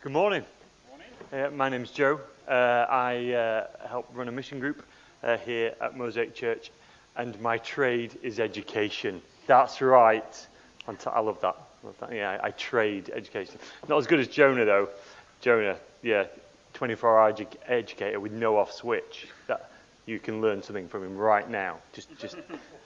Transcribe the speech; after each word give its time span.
Good 0.00 0.12
morning. 0.12 0.44
Good 1.32 1.46
Uh, 1.46 1.50
my 1.50 1.68
name's 1.68 1.90
Jo. 1.90 2.20
Uh, 2.46 2.86
I 2.88 3.32
uh, 3.32 3.66
help 3.88 4.08
run 4.14 4.28
a 4.28 4.32
mission 4.32 4.60
group 4.60 4.84
uh, 5.24 5.38
here 5.38 5.74
at 5.80 5.96
Mosaic 5.96 6.36
Church, 6.36 6.70
and 7.16 7.38
my 7.40 7.58
trade 7.58 8.16
is 8.22 8.38
education. 8.38 9.20
That's 9.48 9.80
right. 9.80 10.46
I 10.86 11.18
love 11.18 11.40
that. 11.40 11.56
love 11.82 11.96
that. 11.98 12.12
Yeah, 12.12 12.38
I, 12.40 12.46
I 12.46 12.50
trade 12.52 13.10
education. 13.12 13.58
Not 13.88 13.98
as 13.98 14.06
good 14.06 14.20
as 14.20 14.28
Jonah, 14.28 14.64
though. 14.64 14.88
Jonah, 15.40 15.76
yeah, 16.02 16.26
24 16.74 17.18
hour 17.18 17.32
edu- 17.32 17.56
educator 17.66 18.20
with 18.20 18.30
no 18.30 18.56
off 18.56 18.70
switch. 18.70 19.26
That, 19.48 19.68
you 20.08 20.18
can 20.18 20.40
learn 20.40 20.62
something 20.62 20.88
from 20.88 21.04
him 21.04 21.16
right 21.16 21.48
now, 21.48 21.78
just, 21.92 22.16
just, 22.18 22.36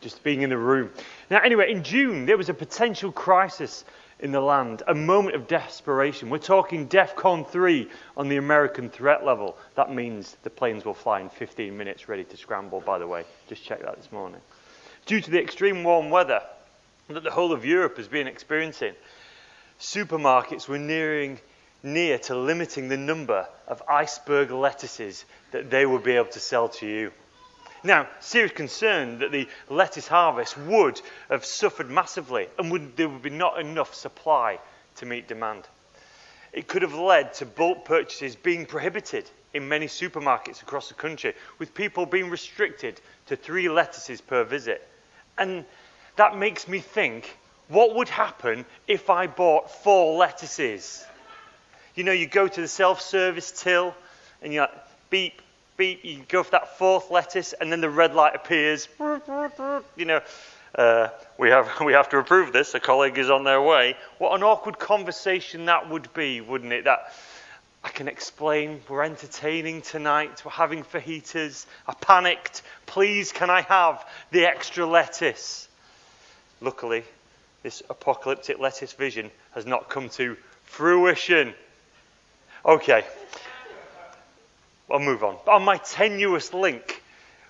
just 0.01 0.23
being 0.25 0.43
in 0.43 0.51
the 0.51 0.59
room. 0.59 0.91
Now, 1.31 1.41
anyway, 1.41 1.71
in 1.71 1.85
June, 1.85 2.27
there 2.27 2.37
was 2.37 2.49
a 2.49 2.55
potential 2.55 3.13
crisis 3.13 3.85
in 4.19 4.33
the 4.33 4.41
land, 4.41 4.83
a 4.87 4.95
moment 4.95 5.37
of 5.37 5.47
desperation. 5.47 6.31
We're 6.31 6.39
talking 6.39 6.89
DEFCON 6.89 7.49
3 7.49 7.89
on 8.17 8.29
the 8.29 8.37
American 8.37 8.91
threat 8.91 9.25
level. 9.25 9.57
That 9.77 9.93
means 9.93 10.37
the 10.43 10.51
planes 10.51 10.85
will 10.85 10.95
fly 10.95 11.21
in 11.21 11.29
15 11.29 11.77
minutes, 11.77 12.09
ready 12.09 12.25
to 12.25 12.37
scramble, 12.37 12.81
by 12.81 12.99
the 12.99 13.07
way. 13.07 13.25
Just 13.49 13.65
check 13.65 13.83
that 13.83 13.97
this 13.97 14.11
morning. 14.13 14.41
Due 15.07 15.21
to 15.21 15.31
the 15.31 15.41
extreme 15.41 15.83
warm 15.85 16.11
weather 16.11 16.41
that 17.09 17.25
the 17.25 17.31
whole 17.31 17.53
of 17.53 17.65
Europe 17.65 17.97
has 17.97 18.09
been 18.09 18.27
experiencing, 18.27 18.95
supermarkets 19.81 20.69
were 20.69 20.79
nearing 20.79 21.41
near 21.83 22.19
to 22.19 22.37
limiting 22.37 22.89
the 22.89 22.97
number 22.97 23.47
of 23.67 23.83
iceberg 23.89 24.51
lettuces 24.51 25.25
that 25.51 25.71
they 25.71 25.85
would 25.85 26.03
be 26.03 26.13
able 26.13 26.31
to 26.31 26.41
sell 26.41 26.69
to 26.69 26.87
you. 26.87 27.13
Now, 27.85 28.09
serious 28.21 28.53
concern 28.53 29.19
that 29.19 29.33
the 29.33 29.49
lettuce 29.69 30.07
harvest 30.07 30.57
would 30.57 31.01
have 31.29 31.45
suffered 31.45 31.91
massively 31.91 32.47
and 32.59 32.71
would, 32.71 32.97
there 32.97 33.09
would 33.09 33.23
be 33.23 33.31
not 33.31 33.59
enough 33.59 33.95
supply 33.95 34.61
to 34.97 35.07
meet 35.07 35.27
demand. 35.27 35.67
It 36.53 36.69
could 36.69 36.83
have 36.83 36.95
led 36.95 37.35
to 37.35 37.47
bulk 37.47 37.85
purchases 37.85 38.37
being 38.37 38.67
prohibited 38.67 39.29
in 39.55 39.69
many 39.69 39.87
supermarkets 39.87 40.63
across 40.63 40.89
the 40.89 40.95
country, 40.95 41.35
with 41.59 41.75
people 41.75 42.07
being 42.07 42.31
restricted 42.31 43.01
to 43.27 43.37
three 43.37 43.69
lettuces 43.69 44.21
per 44.21 44.45
visit. 44.45 44.87
And 45.37 45.65
that 46.17 46.37
makes 46.37 46.69
me 46.69 46.79
think 46.79 47.37
what 47.69 47.95
would 47.95 48.09
happen 48.09 48.65
if 48.87 49.11
I 49.11 49.27
bought 49.27 49.71
four 49.71 50.17
lettuces? 50.17 51.05
You 51.95 52.05
know, 52.05 52.13
you 52.13 52.27
go 52.27 52.49
to 52.49 52.61
the 52.61 52.69
self 52.69 53.01
service 53.01 53.53
till 53.53 53.95
and 54.43 54.53
you're 54.53 54.63
like, 54.63 54.75
beep, 55.11 55.43
beep, 55.77 56.05
you 56.05 56.23
go 56.29 56.43
for 56.43 56.53
that 56.53 56.79
fourth 56.79 57.11
lettuce, 57.11 57.53
and 57.53 57.71
then 57.71 57.81
the 57.81 57.91
red 57.91 58.15
light 58.15 58.35
appears. 58.35 58.89
You 59.97 60.05
know, 60.05 60.21
uh, 60.75 61.09
we, 61.39 61.51
have, 61.51 61.81
we 61.85 61.93
have 61.93 62.09
to 62.11 62.19
approve 62.19 62.53
this. 62.53 62.75
A 62.75 62.81
colleague 62.81 63.19
is 63.19 63.31
on 63.31 63.45
their 63.45 63.61
way. 63.61 63.97
What 64.19 64.35
an 64.35 64.43
awkward 64.43 64.79
conversation 64.79 65.67
that 65.67 65.89
would 65.91 66.13
be, 66.15 66.41
wouldn't 66.41 66.73
it? 66.73 66.85
That 66.85 67.13
I 67.85 67.89
can 67.89 68.09
explain. 68.09 68.81
We're 68.89 69.03
entertaining 69.03 69.83
tonight. 69.83 70.45
We're 70.45 70.53
having 70.53 70.85
fajitas. 70.85 71.67
I 71.87 71.95
panicked. 71.95 72.63
Please, 72.87 73.33
can 73.33 73.51
I 73.51 73.63
have 73.63 74.05
the 74.31 74.47
extra 74.47 74.87
lettuce? 74.87 75.69
Luckily, 76.61 77.05
this 77.63 77.83
apocalyptic 77.91 78.59
lettuce 78.59 78.93
vision 78.93 79.31
has 79.53 79.67
not 79.67 79.89
come 79.89 80.09
to 80.11 80.37
fruition. 80.65 81.55
Okay. 82.65 83.05
I'll 84.89 85.01
move 85.01 85.25
on. 85.25 85.37
On 85.49 85.65
my 85.65 85.79
tenuous 85.79 86.55
link, 86.55 87.03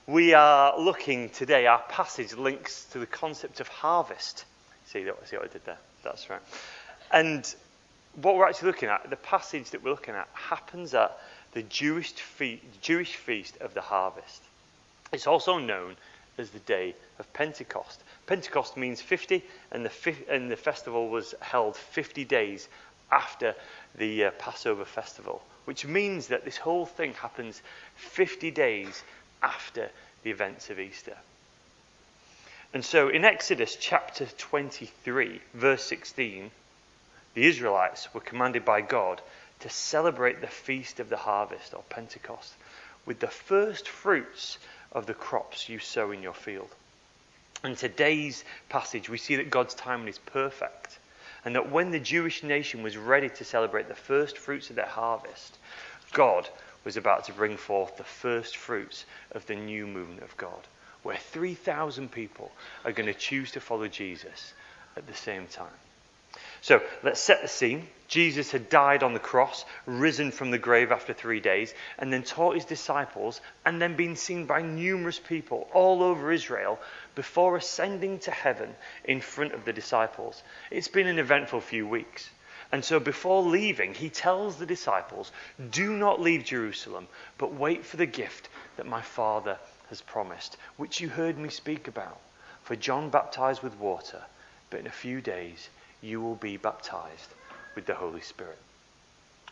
we 0.07 0.33
are 0.33 0.79
looking 0.81 1.29
today, 1.29 1.67
our 1.67 1.83
passage 1.91 2.33
links 2.35 2.85
to 2.93 2.99
the 2.99 3.07
concept 3.07 3.61
of 3.61 3.69
harvest. 3.69 4.47
See, 4.87 5.07
see 5.27 5.37
what 5.37 5.51
I 5.51 5.53
did 5.53 5.65
there? 5.67 5.77
That's 6.03 6.31
right. 6.31 6.41
And 7.13 7.55
what 8.23 8.37
we're 8.37 8.49
actually 8.49 8.69
looking 8.69 8.89
at, 8.89 9.11
the 9.11 9.17
passage 9.17 9.71
that 9.71 9.85
we're 9.85 9.91
looking 9.91 10.15
at, 10.15 10.29
happens 10.33 10.95
at 10.95 11.19
the 11.53 11.63
Jewish, 11.65 12.13
fe- 12.13 12.63
Jewish 12.81 13.17
feast 13.17 13.59
of 13.59 13.75
the 13.75 13.83
harvest. 13.83 14.43
It's 15.13 15.27
also 15.27 15.59
known 15.59 15.97
as 16.39 16.49
the 16.49 16.59
day 16.61 16.95
of 17.19 17.31
Pentecost. 17.35 18.01
Pentecost 18.27 18.79
means 18.79 19.03
50, 19.03 19.45
and 19.73 19.85
the, 19.85 19.91
fi- 19.91 20.25
and 20.31 20.51
the 20.51 20.57
festival 20.57 21.11
was 21.11 21.35
held 21.43 21.77
50 21.77 22.25
days 22.25 22.69
after 23.13 23.55
the 23.95 24.25
uh, 24.25 24.31
Passover 24.33 24.85
festival 24.85 25.43
which 25.65 25.87
means 25.87 26.29
that 26.29 26.45
this 26.45 26.57
whole 26.57 26.87
thing 26.87 27.15
happens 27.15 27.63
50 27.97 28.51
days 28.51 29.03
after 29.43 29.91
the 30.23 30.31
events 30.31 30.71
of 30.71 30.81
Easter. 30.81 31.17
And 32.75 32.85
so 32.85 33.09
in 33.09 33.25
Exodus 33.25 33.77
chapter 33.77 34.27
23, 34.27 35.41
verse 35.55 35.85
16, 35.85 36.51
the 37.35 37.47
Israelites 37.47 38.13
were 38.15 38.21
commanded 38.21 38.65
by 38.65 38.81
God 38.81 39.21
to 39.61 39.69
celebrate 39.69 40.41
the 40.41 40.47
feast 40.47 41.01
of 41.01 41.09
the 41.09 41.17
harvest 41.17 41.75
or 41.75 41.85
Pentecost 41.89 42.55
with 43.07 43.21
the 43.21 43.29
first 43.29 43.89
fruits 43.89 44.59
of 44.91 45.07
the 45.07 45.15
crops 45.15 45.69
you 45.69 45.79
sow 45.79 46.11
in 46.11 46.23
your 46.23 46.35
field. 46.35 46.69
In 47.63 47.77
today's 47.77 48.45
passage, 48.69 49.09
we 49.09 49.19
see 49.19 49.37
that 49.37 49.51
God's 49.51 49.75
timing 49.75 50.09
is 50.09 50.19
perfect 50.19 50.99
and 51.45 51.55
that 51.55 51.71
when 51.71 51.91
the 51.91 51.99
Jewish 51.99 52.43
nation 52.43 52.83
was 52.83 52.97
ready 52.97 53.29
to 53.29 53.45
celebrate 53.45 53.89
the 53.89 53.95
first 53.95 54.39
fruits 54.39 54.71
of 54.71 54.77
their 54.77 54.87
harvest, 54.87 55.59
God 56.13 56.49
was 56.85 56.97
about 56.97 57.25
to 57.25 57.33
bring 57.33 57.57
forth 57.57 57.97
the 57.97 58.05
first 58.05 58.57
fruits 58.57 59.05
of 59.33 59.47
the 59.47 59.57
new 59.57 59.87
movement 59.87 60.23
of 60.23 60.37
God, 60.37 60.69
where 61.03 61.17
3,000 61.17 62.11
people 62.11 62.51
are 62.85 62.93
going 62.93 63.07
to 63.07 63.15
choose 63.15 63.51
to 63.53 63.61
follow 63.61 63.89
Jesus 63.89 64.55
at 64.97 65.07
the 65.07 65.15
same 65.15 65.47
time. 65.47 65.69
So 66.63 66.81
let's 67.03 67.21
set 67.21 67.43
the 67.43 67.49
scene. 67.49 67.89
Jesus 68.07 68.53
had 68.53 68.69
died 68.69 69.03
on 69.03 69.15
the 69.15 69.19
cross, 69.19 69.65
risen 69.85 70.31
from 70.31 70.53
the 70.53 70.59
grave 70.59 70.93
after 70.93 71.13
three 71.13 71.41
days, 71.41 71.75
and 71.99 72.13
then 72.13 72.23
taught 72.23 72.55
his 72.55 72.65
disciples, 72.65 73.41
and 73.65 73.83
then 73.83 73.97
been 73.97 74.15
seen 74.15 74.47
by 74.47 74.63
numerous 74.63 75.19
people 75.19 75.69
all 75.73 76.05
over 76.05 76.31
Israel 76.31 76.79
before 77.17 77.57
ascending 77.57 78.21
to 78.21 78.31
heaven 78.31 78.77
in 79.05 79.21
front 79.21 79.55
of 79.55 79.65
the 79.65 79.73
disciples. 79.73 80.43
It's 80.71 80.89
been 80.89 81.09
an 81.09 81.19
eventful 81.19 81.63
few 81.63 81.87
weeks. 81.87 82.31
And 82.71 82.85
so 82.85 83.01
before 83.01 83.43
leaving, 83.43 83.93
he 83.95 84.09
tells 84.09 84.57
the 84.57 84.67
disciples, 84.67 85.33
Do 85.71 85.97
not 85.97 86.21
leave 86.21 86.45
Jerusalem, 86.45 87.09
but 87.39 87.55
wait 87.55 87.85
for 87.85 87.97
the 87.97 88.07
gift 88.07 88.49
that 88.77 88.87
my 88.87 89.03
Father 89.03 89.59
has 89.89 90.01
promised, 90.01 90.57
which 90.77 91.01
you 91.01 91.09
heard 91.09 91.39
me 91.39 91.49
speak 91.49 91.89
about. 91.89 92.21
For 92.63 92.77
John 92.77 93.11
baptized 93.11 93.63
with 93.63 93.79
water, 93.81 94.23
but 94.71 94.81
in 94.81 94.87
a 94.87 94.91
few 94.91 95.21
days, 95.21 95.69
you 96.03 96.21
will 96.21 96.35
be 96.35 96.57
baptized 96.57 97.31
with 97.75 97.87
the 97.87 97.95
Holy 97.95 98.21
Spirit. 98.21 98.59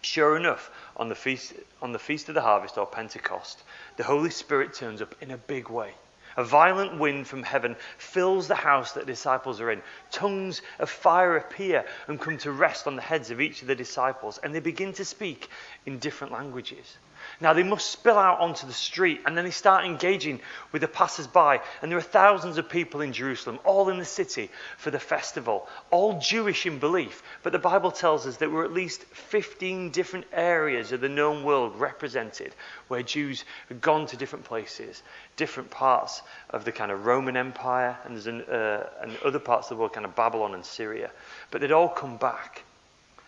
Sure 0.02 0.36
enough, 0.36 0.70
on 0.96 1.08
the 1.08 1.14
feast, 1.14 1.54
on 1.80 1.92
the 1.92 1.98
feast 1.98 2.28
of 2.28 2.34
the 2.34 2.40
harvest 2.40 2.76
or 2.76 2.86
Pentecost, 2.86 3.62
the 3.96 4.04
Holy 4.04 4.30
Spirit 4.30 4.74
turns 4.74 5.00
up 5.00 5.14
in 5.22 5.30
a 5.30 5.36
big 5.36 5.68
way. 5.68 5.92
A 6.36 6.44
violent 6.44 6.98
wind 6.98 7.26
from 7.26 7.42
heaven 7.42 7.76
fills 7.98 8.48
the 8.48 8.54
house 8.54 8.92
that 8.92 9.00
the 9.00 9.12
disciples 9.12 9.60
are 9.60 9.70
in. 9.70 9.82
Tongues 10.10 10.62
of 10.78 10.88
fire 10.88 11.36
appear 11.36 11.84
and 12.06 12.20
come 12.20 12.38
to 12.38 12.52
rest 12.52 12.86
on 12.86 12.96
the 12.96 13.02
heads 13.02 13.30
of 13.30 13.40
each 13.40 13.62
of 13.62 13.68
the 13.68 13.74
disciples, 13.74 14.38
and 14.38 14.54
they 14.54 14.60
begin 14.60 14.92
to 14.94 15.04
speak 15.04 15.50
in 15.86 15.98
different 15.98 16.32
languages. 16.32 16.96
Now 17.40 17.52
they 17.52 17.62
must 17.62 17.90
spill 17.90 18.18
out 18.18 18.40
onto 18.40 18.66
the 18.66 18.72
street 18.72 19.22
and 19.26 19.36
then 19.36 19.44
they 19.44 19.50
start 19.50 19.84
engaging 19.84 20.40
with 20.72 20.82
the 20.82 20.88
passers 20.88 21.26
by. 21.26 21.60
And 21.82 21.90
there 21.90 21.98
are 21.98 22.02
thousands 22.02 22.58
of 22.58 22.68
people 22.68 23.00
in 23.00 23.12
Jerusalem, 23.12 23.58
all 23.64 23.88
in 23.88 23.98
the 23.98 24.04
city 24.04 24.50
for 24.78 24.90
the 24.90 24.98
festival, 24.98 25.68
all 25.90 26.18
Jewish 26.18 26.66
in 26.66 26.78
belief. 26.78 27.22
But 27.42 27.52
the 27.52 27.58
Bible 27.58 27.90
tells 27.90 28.26
us 28.26 28.36
there 28.36 28.50
were 28.50 28.64
at 28.64 28.72
least 28.72 29.02
15 29.04 29.90
different 29.90 30.26
areas 30.32 30.92
of 30.92 31.00
the 31.00 31.08
known 31.08 31.44
world 31.44 31.78
represented 31.78 32.54
where 32.88 33.02
Jews 33.02 33.44
had 33.68 33.80
gone 33.80 34.06
to 34.06 34.16
different 34.16 34.44
places, 34.44 35.02
different 35.36 35.70
parts 35.70 36.22
of 36.50 36.64
the 36.64 36.72
kind 36.72 36.90
of 36.90 37.06
Roman 37.06 37.36
Empire, 37.36 37.96
and 38.04 38.14
there's 38.14 38.26
an, 38.26 38.42
uh, 38.42 38.88
and 39.02 39.16
other 39.24 39.38
parts 39.38 39.70
of 39.70 39.76
the 39.76 39.80
world, 39.80 39.92
kind 39.92 40.06
of 40.06 40.14
Babylon 40.14 40.54
and 40.54 40.64
Syria. 40.64 41.10
But 41.50 41.60
they'd 41.60 41.72
all 41.72 41.88
come 41.88 42.16
back. 42.16 42.64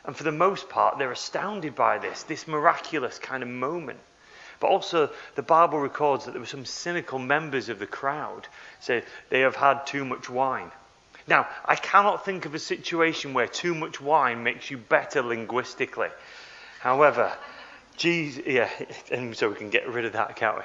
And 0.04 0.16
for 0.16 0.24
the 0.24 0.32
most 0.32 0.68
part, 0.68 0.98
they're 0.98 1.12
astounded 1.12 1.74
by 1.74 1.98
this, 1.98 2.24
this 2.24 2.48
miraculous 2.48 3.18
kind 3.18 3.42
of 3.42 3.48
moment. 3.48 4.00
But 4.58 4.68
also, 4.68 5.10
the 5.34 5.42
Bible 5.42 5.78
records 5.78 6.24
that 6.24 6.32
there 6.32 6.40
were 6.40 6.46
some 6.46 6.64
cynical 6.64 7.18
members 7.18 7.68
of 7.68 7.78
the 7.78 7.86
crowd 7.86 8.46
say 8.80 9.02
they 9.28 9.40
have 9.40 9.56
had 9.56 9.86
too 9.86 10.04
much 10.04 10.28
wine. 10.30 10.70
Now, 11.26 11.48
I 11.64 11.76
cannot 11.76 12.24
think 12.24 12.46
of 12.46 12.54
a 12.54 12.58
situation 12.58 13.34
where 13.34 13.46
too 13.46 13.74
much 13.74 14.00
wine 14.00 14.42
makes 14.42 14.70
you 14.70 14.78
better 14.78 15.22
linguistically. 15.22 16.10
However, 16.80 17.32
Jesus, 17.96 18.44
yeah, 18.46 18.68
and 19.10 19.36
so 19.36 19.48
we 19.48 19.56
can 19.56 19.70
get 19.70 19.88
rid 19.88 20.04
of 20.04 20.14
that, 20.14 20.34
can't 20.36 20.58
we? 20.58 20.64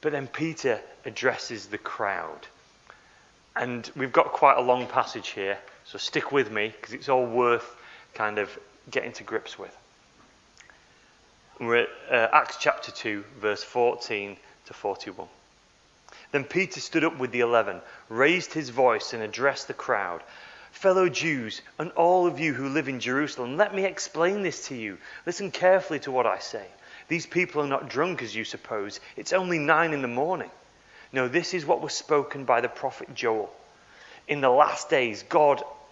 But 0.00 0.12
then 0.12 0.26
Peter 0.26 0.80
addresses 1.04 1.66
the 1.66 1.78
crowd. 1.78 2.46
And 3.56 3.90
we've 3.94 4.12
got 4.12 4.32
quite 4.32 4.56
a 4.58 4.62
long 4.62 4.86
passage 4.86 5.28
here, 5.28 5.58
so 5.84 5.98
stick 5.98 6.32
with 6.32 6.50
me 6.50 6.74
because 6.78 6.92
it's 6.92 7.08
all 7.08 7.24
worth 7.24 7.76
kind 8.14 8.38
of 8.38 8.56
getting 8.90 9.12
to 9.12 9.24
grips 9.24 9.58
with. 9.58 9.76
We're 11.60 11.82
at 11.82 11.88
uh, 12.10 12.28
Acts 12.32 12.56
chapter 12.58 12.90
2, 12.90 13.24
verse 13.40 13.62
14 13.62 14.36
to 14.66 14.74
41. 14.74 15.28
Then 16.32 16.44
Peter 16.44 16.80
stood 16.80 17.04
up 17.04 17.18
with 17.18 17.30
the 17.30 17.40
eleven, 17.40 17.80
raised 18.08 18.52
his 18.52 18.70
voice, 18.70 19.12
and 19.12 19.22
addressed 19.22 19.68
the 19.68 19.74
crowd 19.74 20.22
Fellow 20.74 21.08
Jews, 21.08 21.62
and 21.78 21.92
all 21.92 22.26
of 22.26 22.40
you 22.40 22.52
who 22.52 22.68
live 22.68 22.88
in 22.88 22.98
Jerusalem, 22.98 23.56
let 23.56 23.72
me 23.72 23.84
explain 23.84 24.42
this 24.42 24.66
to 24.68 24.74
you. 24.74 24.98
Listen 25.24 25.52
carefully 25.52 26.00
to 26.00 26.10
what 26.10 26.26
I 26.26 26.40
say. 26.40 26.66
These 27.06 27.26
people 27.26 27.62
are 27.62 27.68
not 27.68 27.88
drunk 27.88 28.22
as 28.22 28.34
you 28.34 28.44
suppose. 28.44 28.98
It's 29.16 29.32
only 29.32 29.58
nine 29.58 29.92
in 29.92 30.02
the 30.02 30.08
morning. 30.08 30.50
No, 31.12 31.28
this 31.28 31.54
is 31.54 31.64
what 31.64 31.80
was 31.80 31.94
spoken 31.94 32.44
by 32.44 32.60
the 32.60 32.68
prophet 32.68 33.14
Joel. 33.14 33.54
In 34.26 34.40
the 34.40 34.50
last 34.50 34.90
days, 34.90 35.22
God 35.22 35.62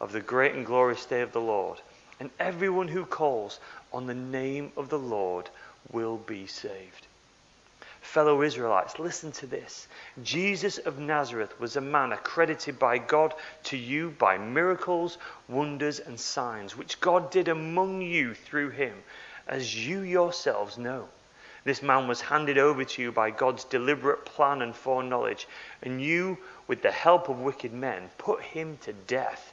of 0.00 0.12
the 0.12 0.20
great 0.20 0.54
and 0.54 0.66
glorious 0.66 1.04
day 1.06 1.22
of 1.22 1.32
the 1.32 1.40
Lord. 1.40 1.80
And 2.20 2.30
everyone 2.38 2.88
who 2.88 3.04
calls 3.04 3.60
on 3.92 4.06
the 4.06 4.14
name 4.14 4.72
of 4.76 4.88
the 4.88 4.98
Lord 4.98 5.48
will 5.92 6.16
be 6.16 6.46
saved. 6.46 7.06
Fellow 8.00 8.42
Israelites, 8.42 8.98
listen 8.98 9.32
to 9.32 9.46
this. 9.46 9.88
Jesus 10.22 10.78
of 10.78 10.98
Nazareth 10.98 11.58
was 11.60 11.76
a 11.76 11.80
man 11.80 12.12
accredited 12.12 12.78
by 12.78 12.98
God 12.98 13.34
to 13.64 13.76
you 13.76 14.10
by 14.18 14.38
miracles, 14.38 15.18
wonders, 15.48 15.98
and 15.98 16.18
signs, 16.18 16.76
which 16.76 17.00
God 17.00 17.30
did 17.30 17.48
among 17.48 18.00
you 18.00 18.32
through 18.32 18.70
him, 18.70 18.94
as 19.46 19.86
you 19.86 20.00
yourselves 20.00 20.78
know. 20.78 21.08
This 21.64 21.82
man 21.82 22.06
was 22.06 22.20
handed 22.20 22.58
over 22.58 22.84
to 22.84 23.02
you 23.02 23.10
by 23.10 23.32
God's 23.32 23.64
deliberate 23.64 24.24
plan 24.24 24.62
and 24.62 24.74
foreknowledge, 24.74 25.48
and 25.82 26.00
you, 26.00 26.38
with 26.68 26.80
the 26.80 26.92
help 26.92 27.28
of 27.28 27.40
wicked 27.40 27.72
men, 27.72 28.08
put 28.18 28.40
him 28.40 28.78
to 28.82 28.92
death 28.92 29.52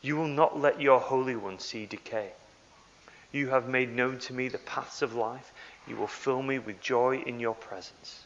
You 0.00 0.16
will 0.16 0.28
not 0.28 0.58
let 0.58 0.80
your 0.80 1.00
Holy 1.00 1.36
One 1.36 1.58
see 1.58 1.86
decay. 1.86 2.32
You 3.32 3.48
have 3.48 3.68
made 3.68 3.94
known 3.94 4.18
to 4.20 4.32
me 4.32 4.48
the 4.48 4.58
paths 4.58 5.02
of 5.02 5.14
life. 5.14 5.52
You 5.86 5.96
will 5.96 6.06
fill 6.06 6.42
me 6.42 6.58
with 6.58 6.80
joy 6.80 7.18
in 7.18 7.40
your 7.40 7.54
presence. 7.54 8.24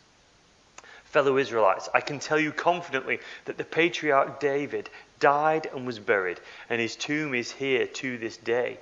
Fellow 1.04 1.36
Israelites, 1.36 1.88
I 1.92 2.00
can 2.00 2.19
tell 2.20 2.38
you 2.38 2.52
confidently 2.52 3.20
that 3.44 3.58
the 3.58 3.64
patriarch 3.64 4.40
David 4.40 4.88
died 5.20 5.66
and 5.74 5.86
was 5.86 5.98
buried, 5.98 6.40
and 6.70 6.80
his 6.80 6.96
tomb 6.96 7.34
is 7.34 7.50
here 7.50 7.86
to 7.86 8.16
this 8.16 8.36
day. 8.36 8.78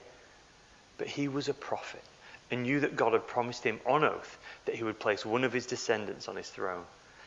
But 0.97 1.09
he 1.09 1.29
was 1.29 1.49
a 1.49 1.55
prophet 1.55 2.03
and 2.51 2.63
knew 2.63 2.81
that 2.81 2.97
God 2.97 3.15
had 3.15 3.27
promised 3.27 3.65
him 3.65 3.81
on 3.87 4.05
oath 4.05 4.39
that 4.65 4.75
he 4.75 4.85
would 4.85 4.99
place 4.99 5.25
one 5.25 5.45
of 5.45 5.53
his 5.53 5.67
descendants 5.67 6.29
on 6.29 6.37
his 6.37 6.49
throne. 6.49 6.85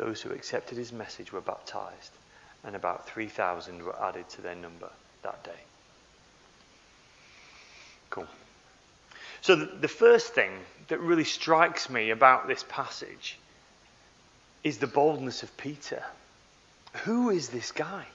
Those 0.00 0.22
who 0.22 0.32
accepted 0.32 0.78
his 0.78 0.92
message 0.92 1.30
were 1.30 1.42
baptized, 1.42 2.12
and 2.64 2.74
about 2.74 3.06
3,000 3.06 3.82
were 3.82 4.02
added 4.02 4.26
to 4.30 4.40
their 4.40 4.54
number 4.54 4.88
that 5.22 5.44
day. 5.44 5.60
Cool. 8.08 8.26
So, 9.42 9.56
the 9.56 9.88
first 9.88 10.32
thing 10.32 10.52
that 10.88 11.00
really 11.00 11.24
strikes 11.24 11.90
me 11.90 12.10
about 12.10 12.48
this 12.48 12.64
passage 12.66 13.38
is 14.64 14.78
the 14.78 14.86
boldness 14.86 15.42
of 15.42 15.54
Peter. 15.58 16.02
Who 17.04 17.28
is 17.28 17.50
this 17.50 17.70
guy? 17.70 18.06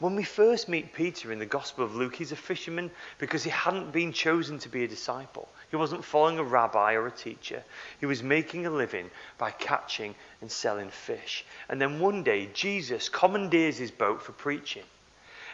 When 0.00 0.16
we 0.16 0.24
first 0.24 0.66
meet 0.66 0.94
Peter 0.94 1.30
in 1.30 1.38
the 1.38 1.44
Gospel 1.44 1.84
of 1.84 1.94
Luke, 1.94 2.16
he's 2.16 2.32
a 2.32 2.36
fisherman 2.36 2.90
because 3.18 3.44
he 3.44 3.50
hadn't 3.50 3.92
been 3.92 4.14
chosen 4.14 4.58
to 4.60 4.70
be 4.70 4.82
a 4.82 4.88
disciple. 4.88 5.46
He 5.70 5.76
wasn't 5.76 6.06
following 6.06 6.38
a 6.38 6.42
rabbi 6.42 6.94
or 6.94 7.06
a 7.06 7.10
teacher. 7.10 7.62
He 8.00 8.06
was 8.06 8.22
making 8.22 8.64
a 8.64 8.70
living 8.70 9.10
by 9.36 9.50
catching 9.50 10.14
and 10.40 10.50
selling 10.50 10.88
fish. 10.88 11.44
And 11.68 11.78
then 11.78 12.00
one 12.00 12.22
day, 12.22 12.48
Jesus 12.54 13.10
commandeers 13.10 13.76
his 13.76 13.90
boat 13.90 14.22
for 14.22 14.32
preaching. 14.32 14.84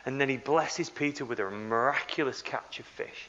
And 0.05 0.21
then 0.21 0.29
he 0.29 0.37
blesses 0.37 0.91
Peter 0.91 1.25
with 1.25 1.41
a 1.41 1.51
miraculous 1.51 2.41
catch 2.41 2.79
of 2.79 2.87
fish. 2.87 3.29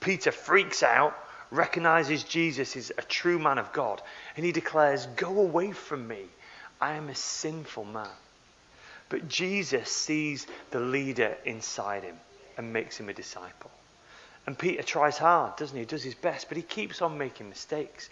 Peter 0.00 0.32
freaks 0.32 0.82
out, 0.82 1.16
recognizes 1.50 2.24
Jesus 2.24 2.76
is 2.76 2.92
a 2.98 3.02
true 3.02 3.38
man 3.38 3.56
of 3.56 3.72
God, 3.72 4.02
and 4.36 4.44
he 4.44 4.52
declares, 4.52 5.06
Go 5.16 5.40
away 5.40 5.72
from 5.72 6.06
me. 6.06 6.26
I 6.78 6.92
am 6.92 7.08
a 7.08 7.14
sinful 7.14 7.86
man. 7.86 8.10
But 9.08 9.28
Jesus 9.28 9.90
sees 9.90 10.46
the 10.70 10.80
leader 10.80 11.36
inside 11.44 12.02
him 12.02 12.18
and 12.56 12.72
makes 12.72 12.98
him 12.98 13.08
a 13.08 13.14
disciple. 13.14 13.70
And 14.46 14.58
Peter 14.58 14.82
tries 14.82 15.18
hard, 15.18 15.56
doesn't 15.56 15.76
he? 15.76 15.82
He 15.82 15.86
does 15.86 16.02
his 16.02 16.14
best, 16.14 16.48
but 16.48 16.56
he 16.56 16.62
keeps 16.62 17.02
on 17.02 17.18
making 17.18 17.48
mistakes. 17.48 18.08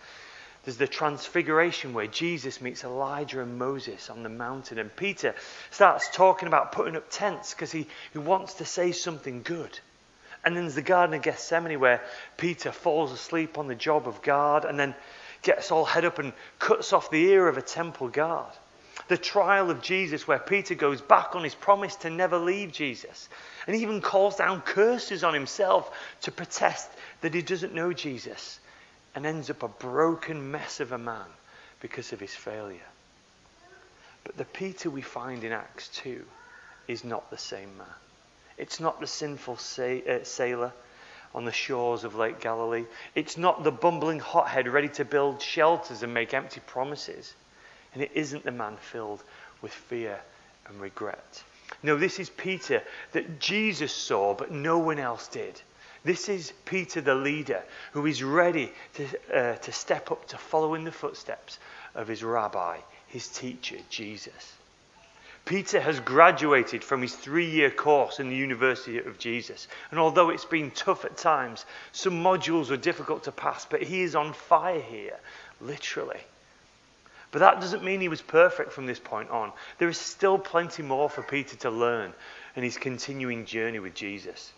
There's 0.65 0.77
the 0.79 0.87
transfiguration 0.87 1.93
where 1.93 2.07
Jesus 2.07 2.61
meets 2.61 2.85
Elijah 2.85 3.41
and 3.41 3.59
Moses 3.59 4.09
on 4.09 4.23
the 4.23 4.29
mountain, 4.29 4.79
and 4.79 4.95
Peter 4.97 5.35
starts 5.71 6.09
talking 6.11 6.49
about 6.49 6.73
putting 6.73 6.97
up 6.97 7.11
tents 7.11 7.53
because 7.53 7.71
he, 7.71 7.87
he 8.13 8.19
wants 8.19 8.55
to 8.55 8.65
say 8.65 8.93
something 8.93 9.43
good. 9.43 9.79
And 10.45 10.57
then 10.57 10.65
there's 10.65 10.75
the 10.75 10.83
Garden 10.83 11.15
of 11.15 11.23
Gethsemane 11.23 11.81
where 11.81 12.03
Peter 12.37 12.73
falls 12.73 13.13
asleep 13.13 13.59
on 13.59 13.67
the 13.67 13.75
job 13.75 14.09
of 14.09 14.23
guard 14.23 14.65
and 14.65 14.79
then 14.79 14.95
gets 15.43 15.71
all 15.71 15.85
head 15.85 16.05
up 16.05 16.19
and 16.19 16.33
cuts 16.59 16.93
off 16.93 17.11
the 17.11 17.23
ear 17.23 17.47
of 17.47 17.59
a 17.59 17.63
temple 17.63 18.09
guard. 18.09 18.53
The 19.09 19.19
trial 19.19 19.71
of 19.71 19.83
Jesus, 19.83 20.27
where 20.27 20.39
Peter 20.39 20.75
goes 20.75 21.01
back 21.01 21.35
on 21.35 21.45
his 21.45 21.55
promise 21.55 21.97
to 21.97 22.11
never 22.11 22.39
leave 22.39 22.73
Jesus 22.73 23.29
and 23.67 23.77
even 23.77 24.01
calls 24.01 24.37
down 24.37 24.61
curses 24.63 25.25
on 25.25 25.35
himself 25.35 25.91
to 26.23 26.31
protest 26.31 26.89
that 27.21 27.35
he 27.35 27.43
doesn't 27.43 27.75
know 27.75 27.93
Jesus 27.93 28.61
and 29.15 29.27
ends 29.27 29.51
up 29.51 29.63
a 29.63 29.69
broken 29.69 30.51
mess 30.51 30.81
of 30.81 30.93
a 30.93 30.99
man 30.99 31.27
because 31.81 32.13
of 32.13 32.21
his 32.21 32.35
failure. 32.35 32.81
But 34.25 34.37
the 34.37 34.45
Peter 34.45 34.91
we 34.91 35.03
find 35.03 35.45
in 35.45 35.53
Acts 35.53 35.89
2 35.89 36.25
is 36.89 37.05
not 37.05 37.31
the 37.31 37.39
same 37.39 37.77
man. 37.77 37.87
It's 38.57 38.81
not 38.81 39.01
the 39.01 39.07
sinful 39.07 39.55
uh, 39.55 40.25
sailor 40.25 40.73
on 41.35 41.45
the 41.45 41.53
shores 41.53 42.05
of 42.05 42.15
Lake 42.15 42.41
Galilee. 42.41 42.87
It's 43.15 43.37
not 43.37 43.65
the 43.65 43.73
bumbling 43.73 44.21
hothead 44.21 44.69
ready 44.69 44.89
to 44.91 45.05
build 45.05 45.43
shelters 45.43 46.03
and 46.03 46.15
make 46.15 46.33
empty 46.33 46.61
promises. 46.67 47.35
And 47.95 48.03
it 48.03 48.11
isn't 48.15 48.45
the 48.45 48.51
man 48.51 48.77
filled 48.77 49.23
with 49.63 49.73
fear 49.73 50.21
and 50.67 50.81
regret. 50.81 51.43
No, 51.83 51.97
this 51.97 52.19
is 52.19 52.29
Peter 52.31 52.83
that 53.13 53.39
Jesus 53.41 53.93
saw, 53.93 54.35
but 54.35 54.51
no 54.51 54.79
one 54.79 54.99
else 54.99 55.29
did. 55.29 55.61
This 56.05 56.29
is 56.29 56.53
Peter 56.67 57.01
the 57.01 57.15
leader 57.15 57.63
who 57.93 58.05
is 58.05 58.23
ready 58.23 58.73
to, 58.95 59.07
uh, 59.35 59.57
to 59.57 59.73
step 59.73 60.11
up 60.11 60.27
to 60.29 60.37
follow 60.37 60.75
in 60.75 60.85
the 60.85 60.93
footsteps 60.93 61.59
of 61.95 62.09
his 62.09 62.23
rabbi, 62.23 62.79
his 63.07 63.29
teacher, 63.29 63.79
Jesus. 63.89 64.53
Peter 65.47 65.81
has 65.81 66.01
graduated 66.01 66.83
from 66.83 67.03
his 67.03 67.15
three 67.15 67.51
year 67.51 67.71
course 67.71 68.19
in 68.19 68.29
the 68.29 68.37
University 68.37 68.99
of 68.99 69.19
Jesus. 69.19 69.69
And 69.91 70.01
although 70.01 70.31
it's 70.31 70.45
been 70.45 70.71
tough 70.71 71.05
at 71.05 71.17
times, 71.17 71.67
some 71.93 72.23
modules 72.23 72.71
were 72.71 72.79
difficult 72.79 73.25
to 73.25 73.33
pass, 73.33 73.67
but 73.67 73.83
he 73.83 74.03
is 74.03 74.15
on 74.15 74.33
fire 74.33 74.81
here, 74.81 75.19
literally. 75.61 76.21
But 77.35 77.41
that 77.41 77.61
doesn't 77.61 77.83
mean 77.83 78.01
he 78.01 78.07
was 78.07 78.23
perfect 78.23 78.71
from 78.71 78.87
this 78.87 79.01
point 79.01 79.29
on. 79.29 79.51
There 79.79 79.89
is 79.89 79.99
still 79.99 80.39
plenty 80.39 80.85
more 80.85 81.11
for 81.11 81.21
Peter 81.21 81.57
to 81.57 81.71
learn 81.71 82.15
in 82.55 82.63
his 82.63 82.77
continuing 82.77 83.45
journey 83.45 83.81
with 83.81 83.93
Jesus. 83.93 84.53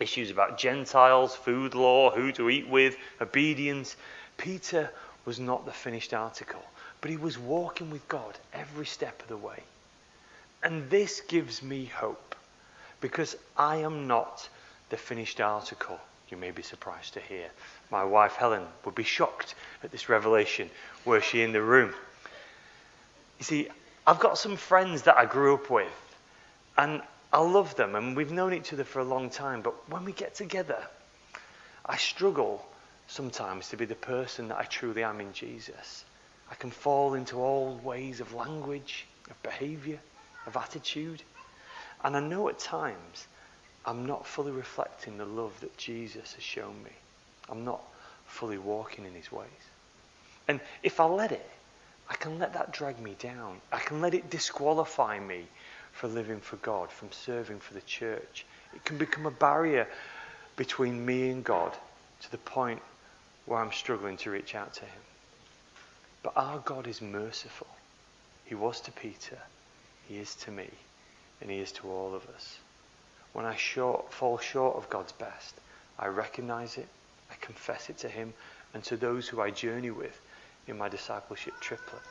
Issues 0.00 0.32
about 0.32 0.58
Gentiles, 0.58 1.36
food 1.36 1.76
law, 1.76 2.10
who 2.10 2.32
to 2.32 2.50
eat 2.50 2.68
with, 2.68 2.96
obedience. 3.20 3.94
Peter 4.38 4.90
was 5.24 5.38
not 5.38 5.66
the 5.66 5.72
finished 5.72 6.12
article, 6.12 6.64
but 7.00 7.12
he 7.12 7.16
was 7.16 7.38
walking 7.38 7.90
with 7.90 8.08
God 8.08 8.36
every 8.52 8.86
step 8.86 9.22
of 9.22 9.28
the 9.28 9.36
way. 9.36 9.62
And 10.64 10.90
this 10.90 11.20
gives 11.20 11.62
me 11.62 11.84
hope 11.84 12.34
because 13.00 13.36
I 13.56 13.76
am 13.76 14.08
not 14.08 14.48
the 14.88 14.96
finished 14.96 15.40
article, 15.40 16.00
you 16.28 16.36
may 16.36 16.50
be 16.50 16.62
surprised 16.64 17.14
to 17.14 17.20
hear. 17.20 17.50
My 17.88 18.02
wife 18.02 18.34
Helen 18.34 18.66
would 18.84 18.96
be 18.96 19.04
shocked 19.04 19.54
at 19.84 19.92
this 19.92 20.08
revelation 20.08 20.70
were 21.04 21.20
she 21.20 21.42
in 21.42 21.52
the 21.52 21.62
room. 21.62 21.94
You 23.38 23.44
see, 23.44 23.68
I've 24.06 24.20
got 24.20 24.38
some 24.38 24.56
friends 24.56 25.02
that 25.02 25.16
I 25.16 25.26
grew 25.26 25.54
up 25.54 25.70
with, 25.70 26.16
and 26.78 27.02
I 27.32 27.40
love 27.40 27.74
them, 27.76 27.94
and 27.94 28.16
we've 28.16 28.32
known 28.32 28.54
each 28.54 28.72
other 28.72 28.84
for 28.84 29.00
a 29.00 29.04
long 29.04 29.30
time, 29.30 29.62
but 29.62 29.74
when 29.90 30.04
we 30.04 30.12
get 30.12 30.34
together, 30.34 30.82
I 31.84 31.96
struggle 31.96 32.66
sometimes 33.08 33.68
to 33.68 33.76
be 33.76 33.84
the 33.84 33.94
person 33.94 34.48
that 34.48 34.58
I 34.58 34.64
truly 34.64 35.02
am 35.02 35.20
in 35.20 35.32
Jesus. 35.32 36.04
I 36.50 36.54
can 36.54 36.70
fall 36.70 37.14
into 37.14 37.36
old 37.36 37.84
ways 37.84 38.20
of 38.20 38.34
language, 38.34 39.06
of 39.30 39.42
behavior 39.42 39.98
of 40.46 40.56
attitude. 40.56 41.22
And 42.02 42.16
I 42.16 42.20
know 42.20 42.48
at 42.48 42.58
times 42.58 43.26
I'm 43.84 44.06
not 44.06 44.26
fully 44.26 44.52
reflecting 44.52 45.18
the 45.18 45.24
love 45.24 45.58
that 45.60 45.76
Jesus 45.76 46.34
has 46.34 46.42
shown 46.42 46.82
me. 46.82 46.90
I'm 47.48 47.64
not 47.64 47.82
fully 48.26 48.58
walking 48.58 49.04
in 49.04 49.14
his 49.14 49.30
ways. 49.30 49.48
And 50.48 50.60
if 50.82 51.00
I 51.00 51.04
let 51.04 51.32
it, 51.32 51.48
I 52.08 52.14
can 52.14 52.38
let 52.38 52.52
that 52.54 52.72
drag 52.72 53.00
me 53.00 53.16
down. 53.18 53.60
I 53.72 53.78
can 53.78 54.00
let 54.00 54.14
it 54.14 54.30
disqualify 54.30 55.18
me 55.18 55.46
for 55.92 56.08
living 56.08 56.40
for 56.40 56.56
God, 56.56 56.90
from 56.90 57.10
serving 57.10 57.60
for 57.60 57.74
the 57.74 57.80
church. 57.82 58.44
It 58.74 58.84
can 58.84 58.98
become 58.98 59.26
a 59.26 59.30
barrier 59.30 59.88
between 60.56 61.04
me 61.04 61.30
and 61.30 61.42
God 61.42 61.72
to 62.22 62.30
the 62.30 62.38
point 62.38 62.82
where 63.46 63.58
I'm 63.58 63.72
struggling 63.72 64.16
to 64.18 64.30
reach 64.30 64.54
out 64.54 64.74
to 64.74 64.82
Him. 64.82 65.02
But 66.22 66.34
our 66.36 66.58
God 66.58 66.86
is 66.86 67.00
merciful. 67.00 67.68
He 68.44 68.54
was 68.54 68.80
to 68.82 68.92
Peter. 68.92 69.38
He 70.08 70.18
is 70.18 70.34
to 70.36 70.50
me, 70.50 70.68
and 71.40 71.50
He 71.50 71.58
is 71.58 71.72
to 71.72 71.88
all 71.88 72.14
of 72.14 72.28
us. 72.34 72.58
When 73.32 73.44
I 73.44 73.56
short, 73.56 74.12
fall 74.12 74.38
short 74.38 74.76
of 74.76 74.88
God's 74.90 75.12
best, 75.12 75.54
I 75.98 76.06
recognize 76.06 76.78
it, 76.78 76.88
I 77.30 77.34
confess 77.40 77.90
it 77.90 77.98
to 77.98 78.08
Him, 78.08 78.32
and 78.74 78.82
to 78.84 78.96
those 78.96 79.28
who 79.28 79.40
I 79.40 79.50
journey 79.50 79.90
with 79.90 80.20
in 80.66 80.78
my 80.78 80.88
discipleship 80.88 81.58
triplet. 81.60 82.02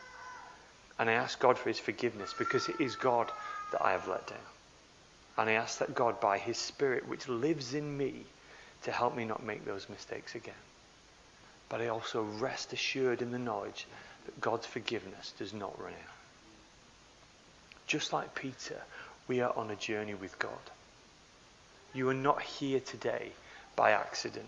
And 0.98 1.10
I 1.10 1.14
ask 1.14 1.40
God 1.40 1.58
for 1.58 1.70
His 1.70 1.80
forgiveness 1.80 2.34
because 2.38 2.70
it 2.70 2.80
is 2.80 2.96
God 2.96 3.32
that 3.72 3.84
I 3.84 3.92
have 3.92 4.08
let 4.08 4.28
down. 4.28 4.38
And 5.38 5.50
I 5.50 5.54
ask 5.54 5.80
that 5.80 5.96
God, 5.96 6.20
by 6.22 6.38
His 6.38 6.58
Spirit, 6.58 7.08
which 7.08 7.28
lives 7.28 7.74
in 7.74 7.98
me, 7.98 8.26
to 8.84 8.92
help 8.92 9.16
me 9.16 9.26
not 9.26 9.44
make 9.44 9.66
those 9.66 9.90
mistakes 9.90 10.36
again. 10.36 10.54
But 11.70 11.82
I 11.82 11.88
also 11.88 12.24
rest 12.24 12.72
assured 12.72 13.22
in 13.22 13.32
the 13.32 13.40
knowledge 13.40 13.88
that 14.26 14.40
God's 14.40 14.66
forgiveness 14.66 15.34
does 15.38 15.54
not 15.54 15.80
run 15.82 15.94
out. 15.94 16.16
Just 17.88 18.14
like 18.14 18.36
Peter, 18.36 18.82
we 19.28 19.42
are 19.42 19.56
on 19.58 19.72
a 19.72 19.76
journey 19.76 20.14
with 20.14 20.38
God. 20.40 20.52
You 21.94 22.10
are 22.10 22.14
not 22.14 22.42
here 22.42 22.80
today 22.80 23.32
by 23.76 23.92
accident. 23.92 24.48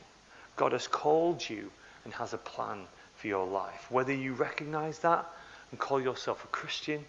God 0.56 0.72
has 0.72 0.88
called 0.88 1.48
you 1.48 1.72
and 2.04 2.14
has 2.14 2.34
a 2.34 2.38
plan 2.38 2.88
for 3.18 3.28
your 3.28 3.46
life. 3.46 3.92
Whether 3.92 4.14
you 4.14 4.34
recognize 4.34 5.00
that 5.00 5.26
and 5.72 5.80
call 5.80 6.00
yourself 6.00 6.44
a 6.44 6.48
Christian, 6.48 7.04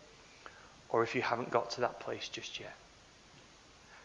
or 0.89 1.03
if 1.03 1.15
you 1.15 1.23
haven't 1.23 1.51
got 1.51 1.71
to 1.71 1.83
that 1.83 2.01
place 2.01 2.29
just 2.29 2.59
yet. 2.59 2.75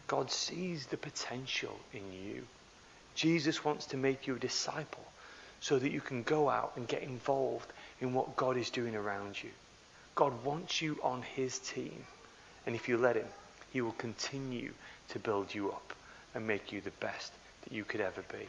God 0.06 0.30
sees 0.30 0.86
the 0.86 0.96
potential 0.96 1.78
in 1.92 2.02
you. 2.12 2.44
Jesus 3.14 3.64
wants 3.64 3.86
to 3.86 3.96
make 3.96 4.26
you 4.26 4.36
a 4.36 4.38
disciple 4.38 5.04
so 5.60 5.78
that 5.78 5.92
you 5.92 6.00
can 6.00 6.22
go 6.22 6.50
out 6.50 6.72
and 6.76 6.86
get 6.86 7.02
involved 7.02 7.72
in 8.00 8.12
what 8.12 8.36
God 8.36 8.56
is 8.56 8.68
doing 8.70 8.94
around 8.94 9.42
you. 9.42 9.50
God 10.14 10.44
wants 10.44 10.82
you 10.82 10.98
on 11.02 11.22
his 11.22 11.58
team. 11.58 12.04
And 12.66 12.74
if 12.74 12.88
you 12.88 12.98
let 12.98 13.16
him, 13.16 13.28
he 13.72 13.80
will 13.80 13.92
continue 13.92 14.72
to 15.08 15.18
build 15.18 15.54
you 15.54 15.70
up 15.70 15.94
and 16.34 16.46
make 16.46 16.70
you 16.70 16.80
the 16.80 16.90
best 17.00 17.32
that 17.62 17.72
you 17.72 17.84
could 17.84 18.00
ever 18.00 18.22
be. 18.30 18.46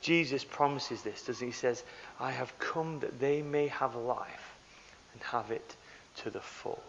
Jesus 0.00 0.44
promises 0.44 1.02
this, 1.02 1.22
doesn't 1.22 1.46
he? 1.46 1.50
He 1.50 1.56
says, 1.56 1.82
I 2.20 2.30
have 2.30 2.56
come 2.58 3.00
that 3.00 3.18
they 3.18 3.42
may 3.42 3.68
have 3.68 3.96
life 3.96 4.56
and 5.12 5.22
have 5.22 5.50
it 5.50 5.76
to 6.18 6.30
the 6.30 6.40
full. 6.40 6.82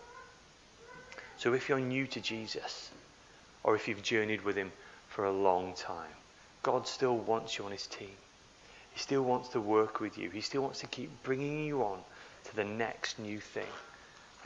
So 1.38 1.54
if 1.54 1.70
you're 1.70 1.80
new 1.80 2.06
to 2.08 2.20
Jesus, 2.20 2.92
or 3.64 3.76
if 3.76 3.88
you've 3.88 4.04
journeyed 4.04 4.44
with 4.44 4.56
him 4.56 4.72
for 5.08 5.26
a 5.26 5.32
long 5.32 5.74
time, 5.74 6.12
God 6.64 6.88
still 6.88 7.18
wants 7.18 7.58
you 7.58 7.66
on 7.66 7.72
his 7.72 7.88
team. 7.88 8.12
He 8.94 9.00
still 9.00 9.24
wants 9.24 9.50
to 9.50 9.62
work 9.62 10.00
with 10.00 10.18
you. 10.18 10.30
He 10.30 10.42
still 10.42 10.62
wants 10.62 10.80
to 10.80 10.88
keep 10.88 11.10
bringing 11.24 11.66
you 11.66 11.84
on 11.84 12.00
to 12.46 12.56
the 12.56 12.64
next 12.64 13.20
new 13.20 13.40
thing 13.40 13.68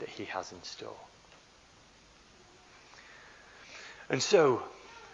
that 0.00 0.08
he 0.08 0.24
has 0.26 0.52
in 0.52 0.62
store. 0.62 0.96
And 4.08 4.22
so, 4.22 4.62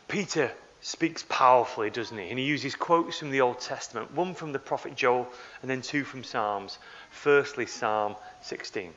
Peter 0.09 0.51
speaks 0.81 1.25
powerfully, 1.29 1.91
doesn't 1.91 2.17
he? 2.17 2.29
And 2.31 2.39
he 2.39 2.45
uses 2.45 2.75
quotes 2.75 3.19
from 3.19 3.31
the 3.31 3.43
Old 3.43 3.61
Testament, 3.61 4.15
one 4.15 4.35
from 4.35 4.53
the 4.53 4.59
prophet 4.59 4.95
Joel, 4.95 5.29
and 5.63 5.71
then 5.71 5.83
two 5.83 6.05
from 6.05 6.25
Psalms. 6.25 6.79
Firstly, 7.11 7.67
Psalm 7.67 8.17
16. 8.43 8.93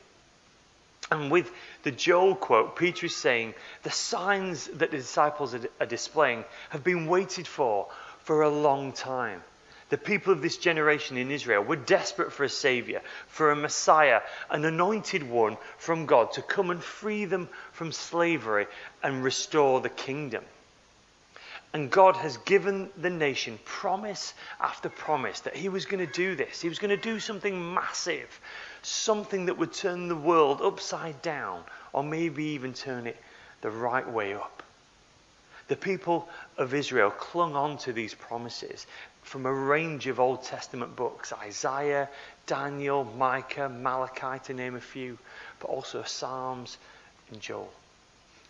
And 1.10 1.30
with 1.30 1.50
the 1.82 1.90
Joel 1.90 2.34
quote, 2.34 2.76
Peter 2.76 3.06
is 3.06 3.16
saying 3.16 3.54
the 3.82 3.90
signs 3.90 4.66
that 4.68 4.90
the 4.90 4.96
disciples 4.96 5.54
are 5.54 5.86
displaying 5.86 6.44
have 6.70 6.82
been 6.82 7.06
waited 7.06 7.46
for 7.46 7.88
for 8.20 8.42
a 8.42 8.48
long 8.48 8.92
time. 8.92 9.42
The 9.90 9.98
people 9.98 10.32
of 10.32 10.40
this 10.40 10.56
generation 10.56 11.18
in 11.18 11.30
Israel 11.30 11.62
were 11.62 11.76
desperate 11.76 12.32
for 12.32 12.44
a 12.44 12.48
Savior, 12.48 13.02
for 13.28 13.50
a 13.50 13.56
Messiah, 13.56 14.22
an 14.50 14.64
anointed 14.64 15.22
one 15.22 15.58
from 15.76 16.06
God 16.06 16.32
to 16.32 16.42
come 16.42 16.70
and 16.70 16.82
free 16.82 17.26
them 17.26 17.50
from 17.72 17.92
slavery 17.92 18.66
and 19.02 19.22
restore 19.22 19.82
the 19.82 19.90
kingdom. 19.90 20.42
And 21.74 21.90
God 21.90 22.14
has 22.18 22.36
given 22.38 22.88
the 22.96 23.10
nation 23.10 23.58
promise 23.64 24.32
after 24.60 24.88
promise 24.88 25.40
that 25.40 25.56
He 25.56 25.68
was 25.68 25.86
going 25.86 26.06
to 26.06 26.12
do 26.12 26.36
this. 26.36 26.60
He 26.60 26.68
was 26.68 26.78
going 26.78 26.96
to 26.96 26.96
do 26.96 27.18
something 27.18 27.74
massive, 27.74 28.40
something 28.82 29.46
that 29.46 29.58
would 29.58 29.72
turn 29.72 30.06
the 30.06 30.14
world 30.14 30.62
upside 30.62 31.20
down, 31.20 31.64
or 31.92 32.04
maybe 32.04 32.44
even 32.44 32.74
turn 32.74 33.08
it 33.08 33.16
the 33.60 33.72
right 33.72 34.08
way 34.08 34.34
up. 34.34 34.62
The 35.66 35.74
people 35.74 36.28
of 36.58 36.74
Israel 36.74 37.10
clung 37.10 37.56
on 37.56 37.76
to 37.78 37.92
these 37.92 38.14
promises 38.14 38.86
from 39.22 39.44
a 39.44 39.52
range 39.52 40.06
of 40.06 40.20
Old 40.20 40.44
Testament 40.44 40.94
books 40.94 41.32
Isaiah, 41.32 42.08
Daniel, 42.46 43.02
Micah, 43.02 43.68
Malachi, 43.68 44.38
to 44.44 44.54
name 44.54 44.76
a 44.76 44.80
few, 44.80 45.18
but 45.58 45.70
also 45.70 46.04
Psalms 46.04 46.78
and 47.32 47.40
Joel. 47.40 47.72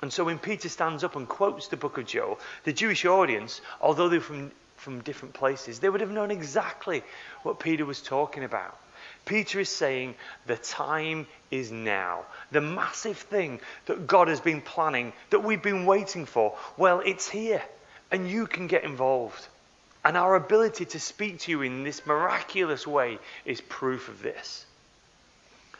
And 0.02 0.12
so 0.12 0.24
when 0.24 0.38
Peter 0.38 0.68
stands 0.68 1.04
up 1.04 1.16
and 1.16 1.28
quotes 1.28 1.68
the 1.68 1.76
book 1.76 1.98
of 1.98 2.06
Joel, 2.06 2.38
the 2.64 2.72
Jewish 2.72 3.04
audience, 3.04 3.60
although 3.80 4.08
they're 4.08 4.20
from, 4.20 4.52
from 4.76 5.00
different 5.00 5.34
places, 5.34 5.78
they 5.78 5.88
would 5.88 6.00
have 6.00 6.10
known 6.10 6.30
exactly 6.30 7.02
what 7.42 7.58
Peter 7.58 7.84
was 7.84 8.02
talking 8.02 8.44
about. 8.44 8.78
Peter 9.24 9.60
is 9.60 9.70
saying 9.70 10.14
the 10.46 10.56
time 10.56 11.26
is 11.50 11.72
now. 11.72 12.24
The 12.50 12.60
massive 12.60 13.18
thing 13.18 13.60
that 13.86 14.06
God 14.06 14.28
has 14.28 14.40
been 14.40 14.60
planning, 14.60 15.12
that 15.30 15.42
we've 15.44 15.62
been 15.62 15.86
waiting 15.86 16.26
for, 16.26 16.56
well, 16.76 17.00
it's 17.00 17.28
here. 17.28 17.62
And 18.10 18.28
you 18.30 18.46
can 18.46 18.66
get 18.66 18.84
involved. 18.84 19.46
And 20.04 20.16
our 20.16 20.34
ability 20.34 20.84
to 20.86 21.00
speak 21.00 21.40
to 21.40 21.50
you 21.50 21.62
in 21.62 21.82
this 21.82 22.04
miraculous 22.06 22.86
way 22.86 23.18
is 23.46 23.60
proof 23.62 24.08
of 24.08 24.22
this. 24.22 24.66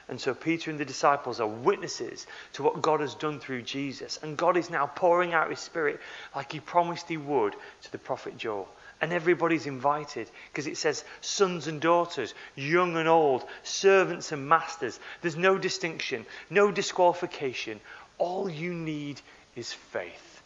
And 0.09 0.21
so 0.21 0.35
Peter 0.35 0.71
and 0.71 0.79
the 0.79 0.85
disciples 0.85 1.41
are 1.41 1.47
witnesses 1.47 2.27
to 2.55 2.63
what 2.63 2.83
God 2.83 3.01
has 3.01 3.15
done 3.15 3.41
through 3.41 3.63
Jesus. 3.63 4.19
And 4.23 4.37
God 4.37 4.57
is 4.57 4.69
now 4.69 4.87
pouring 4.87 5.33
out 5.33 5.51
his 5.51 5.61
spirit 5.61 6.01
like 6.35 6.53
he 6.53 6.61
promised 6.61 7.09
he 7.09 7.17
would 7.17 7.55
to 7.83 7.93
the 7.93 7.99
prophet 7.99 8.37
Joel. 8.37 8.69
And 9.01 9.13
everybody's 9.13 9.67
invited 9.67 10.31
because 10.51 10.67
it 10.67 10.77
says 10.77 11.05
sons 11.21 11.67
and 11.67 11.81
daughters, 11.81 12.35
young 12.55 12.97
and 12.97 13.09
old, 13.09 13.45
servants 13.63 14.31
and 14.33 14.49
masters. 14.49 15.01
There's 15.21 15.37
no 15.37 15.59
distinction, 15.59 16.27
no 16.51 16.71
disqualification. 16.71 17.81
All 18.19 18.49
you 18.49 18.73
need 18.73 19.21
is 19.57 19.73
faith. 19.73 20.43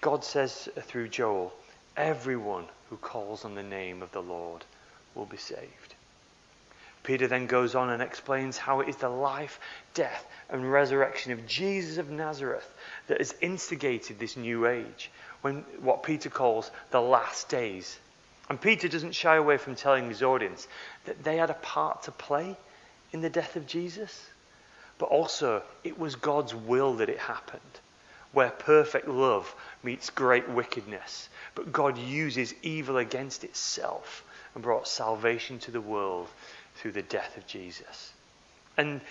God 0.00 0.24
says 0.24 0.68
through 0.82 1.08
Joel, 1.08 1.52
everyone 1.96 2.64
who 2.88 2.96
calls 2.96 3.44
on 3.44 3.54
the 3.54 3.62
name 3.62 4.02
of 4.02 4.10
the 4.12 4.22
Lord 4.22 4.64
will 5.14 5.26
be 5.26 5.36
saved. 5.36 5.89
Peter 7.02 7.26
then 7.26 7.46
goes 7.46 7.74
on 7.74 7.90
and 7.90 8.02
explains 8.02 8.58
how 8.58 8.80
it 8.80 8.88
is 8.88 8.96
the 8.96 9.08
life, 9.08 9.58
death, 9.94 10.26
and 10.50 10.70
resurrection 10.70 11.32
of 11.32 11.46
Jesus 11.46 11.96
of 11.96 12.10
Nazareth 12.10 12.72
that 13.06 13.18
has 13.18 13.34
instigated 13.40 14.18
this 14.18 14.36
new 14.36 14.66
age, 14.66 15.10
when 15.40 15.62
what 15.80 16.02
Peter 16.02 16.28
calls 16.28 16.70
the 16.90 17.00
last 17.00 17.48
days. 17.48 17.98
And 18.48 18.60
Peter 18.60 18.88
doesn't 18.88 19.14
shy 19.14 19.36
away 19.36 19.56
from 19.56 19.76
telling 19.76 20.08
his 20.08 20.22
audience 20.22 20.66
that 21.04 21.22
they 21.24 21.36
had 21.36 21.50
a 21.50 21.54
part 21.54 22.02
to 22.02 22.12
play 22.12 22.56
in 23.12 23.20
the 23.22 23.30
death 23.30 23.56
of 23.56 23.66
Jesus, 23.66 24.28
but 24.98 25.06
also 25.06 25.62
it 25.84 25.98
was 25.98 26.16
God's 26.16 26.54
will 26.54 26.94
that 26.94 27.08
it 27.08 27.18
happened, 27.18 27.62
where 28.32 28.50
perfect 28.50 29.08
love 29.08 29.54
meets 29.82 30.10
great 30.10 30.48
wickedness. 30.48 31.28
But 31.54 31.72
God 31.72 31.96
uses 31.96 32.54
evil 32.62 32.98
against 32.98 33.44
itself 33.44 34.24
and 34.54 34.62
brought 34.62 34.88
salvation 34.88 35.58
to 35.60 35.70
the 35.70 35.80
world 35.80 36.28
through 36.80 36.92
the 36.92 37.02
death 37.02 37.36
of 37.36 37.46
Jesus. 37.46 38.12
And 38.76 39.02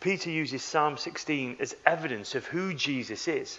Peter 0.00 0.30
uses 0.30 0.62
Psalm 0.62 0.96
16 0.96 1.56
as 1.58 1.74
evidence 1.84 2.34
of 2.36 2.46
who 2.46 2.72
Jesus 2.72 3.26
is. 3.26 3.58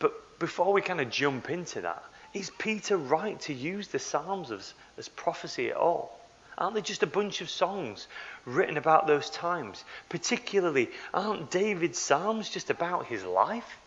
But 0.00 0.38
before 0.40 0.72
we 0.72 0.80
kind 0.80 1.00
of 1.00 1.10
jump 1.10 1.48
into 1.48 1.82
that, 1.82 2.02
is 2.34 2.50
Peter 2.58 2.96
right 2.96 3.40
to 3.42 3.54
use 3.54 3.88
the 3.88 3.98
Psalms 3.98 4.50
as, 4.50 4.74
as 4.96 5.08
prophecy 5.08 5.70
at 5.70 5.76
all? 5.76 6.18
Aren't 6.56 6.74
they 6.74 6.82
just 6.82 7.04
a 7.04 7.06
bunch 7.06 7.40
of 7.40 7.48
songs 7.48 8.08
written 8.44 8.76
about 8.76 9.06
those 9.06 9.30
times? 9.30 9.84
Particularly, 10.08 10.90
aren't 11.14 11.52
David's 11.52 12.00
Psalms 12.00 12.50
just 12.50 12.68
about 12.68 13.06
his 13.06 13.22
life? 13.22 13.78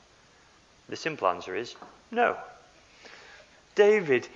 The 0.88 0.96
simple 0.96 1.28
answer 1.28 1.56
is 1.56 1.76
no. 2.12 2.38
David, 3.76 4.28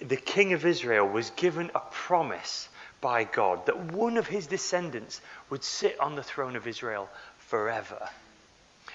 the 0.00 0.16
king 0.16 0.54
of 0.54 0.64
Israel, 0.64 1.06
was 1.06 1.30
given 1.30 1.70
a 1.74 1.80
promise 1.90 2.68
by 3.00 3.24
God 3.24 3.66
that 3.66 3.92
one 3.92 4.16
of 4.16 4.26
his 4.26 4.46
descendants 4.46 5.20
would 5.50 5.62
sit 5.62 5.98
on 6.00 6.14
the 6.14 6.22
throne 6.22 6.56
of 6.56 6.66
Israel 6.66 7.08
forever. 7.38 8.08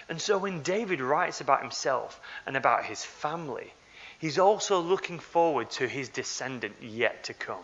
And 0.10 0.22
so 0.22 0.38
when 0.38 0.62
David 0.62 1.01
writes 1.01 1.41
about 1.41 1.62
himself 1.62 2.19
and 2.45 2.57
about 2.57 2.86
his 2.86 3.03
family, 3.03 3.74
he's 4.19 4.39
also 4.39 4.79
looking 4.79 5.19
forward 5.19 5.69
to 5.72 5.88
his 5.88 6.10
descendant 6.10 6.75
yet 6.81 7.24
to 7.25 7.33
come. 7.33 7.63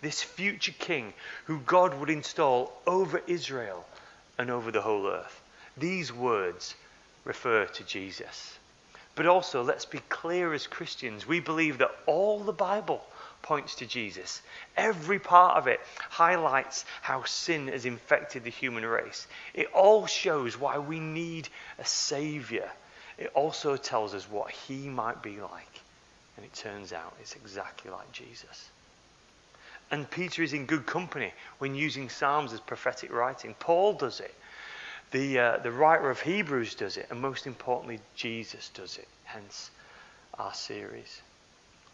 This 0.00 0.22
future 0.22 0.74
king 0.78 1.14
who 1.46 1.60
God 1.60 1.98
would 1.98 2.10
install 2.10 2.72
over 2.86 3.22
Israel 3.26 3.84
and 4.38 4.50
over 4.50 4.70
the 4.70 4.82
whole 4.82 5.06
earth. 5.06 5.42
These 5.76 6.12
words 6.12 6.74
refer 7.24 7.66
to 7.66 7.84
Jesus. 7.84 8.58
But 9.14 9.26
also, 9.26 9.62
let's 9.62 9.84
be 9.84 10.00
clear 10.08 10.52
as 10.52 10.66
Christians, 10.66 11.26
we 11.26 11.40
believe 11.40 11.78
that 11.78 11.94
all 12.06 12.40
the 12.40 12.52
Bible 12.52 13.04
points 13.44 13.76
to 13.76 13.86
Jesus. 13.86 14.42
Every 14.76 15.20
part 15.20 15.56
of 15.56 15.68
it 15.68 15.78
highlights 16.10 16.84
how 17.02 17.22
sin 17.22 17.68
has 17.68 17.84
infected 17.84 18.42
the 18.42 18.50
human 18.50 18.84
race. 18.84 19.28
It 19.52 19.68
all 19.72 20.06
shows 20.06 20.58
why 20.58 20.78
we 20.78 20.98
need 20.98 21.48
a 21.78 21.84
Savior. 21.84 22.68
It 23.16 23.30
also 23.34 23.76
tells 23.76 24.14
us 24.14 24.28
what 24.28 24.50
He 24.50 24.88
might 24.88 25.22
be 25.22 25.40
like. 25.40 25.80
And 26.36 26.44
it 26.44 26.52
turns 26.54 26.92
out 26.92 27.14
it's 27.20 27.36
exactly 27.36 27.90
like 27.90 28.10
Jesus. 28.10 28.68
And 29.90 30.10
Peter 30.10 30.42
is 30.42 30.54
in 30.54 30.66
good 30.66 30.86
company 30.86 31.32
when 31.58 31.74
using 31.74 32.08
Psalms 32.08 32.52
as 32.52 32.60
prophetic 32.60 33.12
writing. 33.12 33.54
Paul 33.60 33.92
does 33.92 34.18
it. 34.20 34.34
The, 35.10 35.38
uh, 35.38 35.56
the 35.58 35.70
writer 35.70 36.10
of 36.10 36.20
Hebrews 36.20 36.74
does 36.74 36.96
it. 36.96 37.06
And 37.10 37.20
most 37.20 37.46
importantly, 37.46 38.00
Jesus 38.16 38.70
does 38.70 38.98
it. 38.98 39.06
Hence 39.24 39.70
our 40.38 40.54
series. 40.54 41.20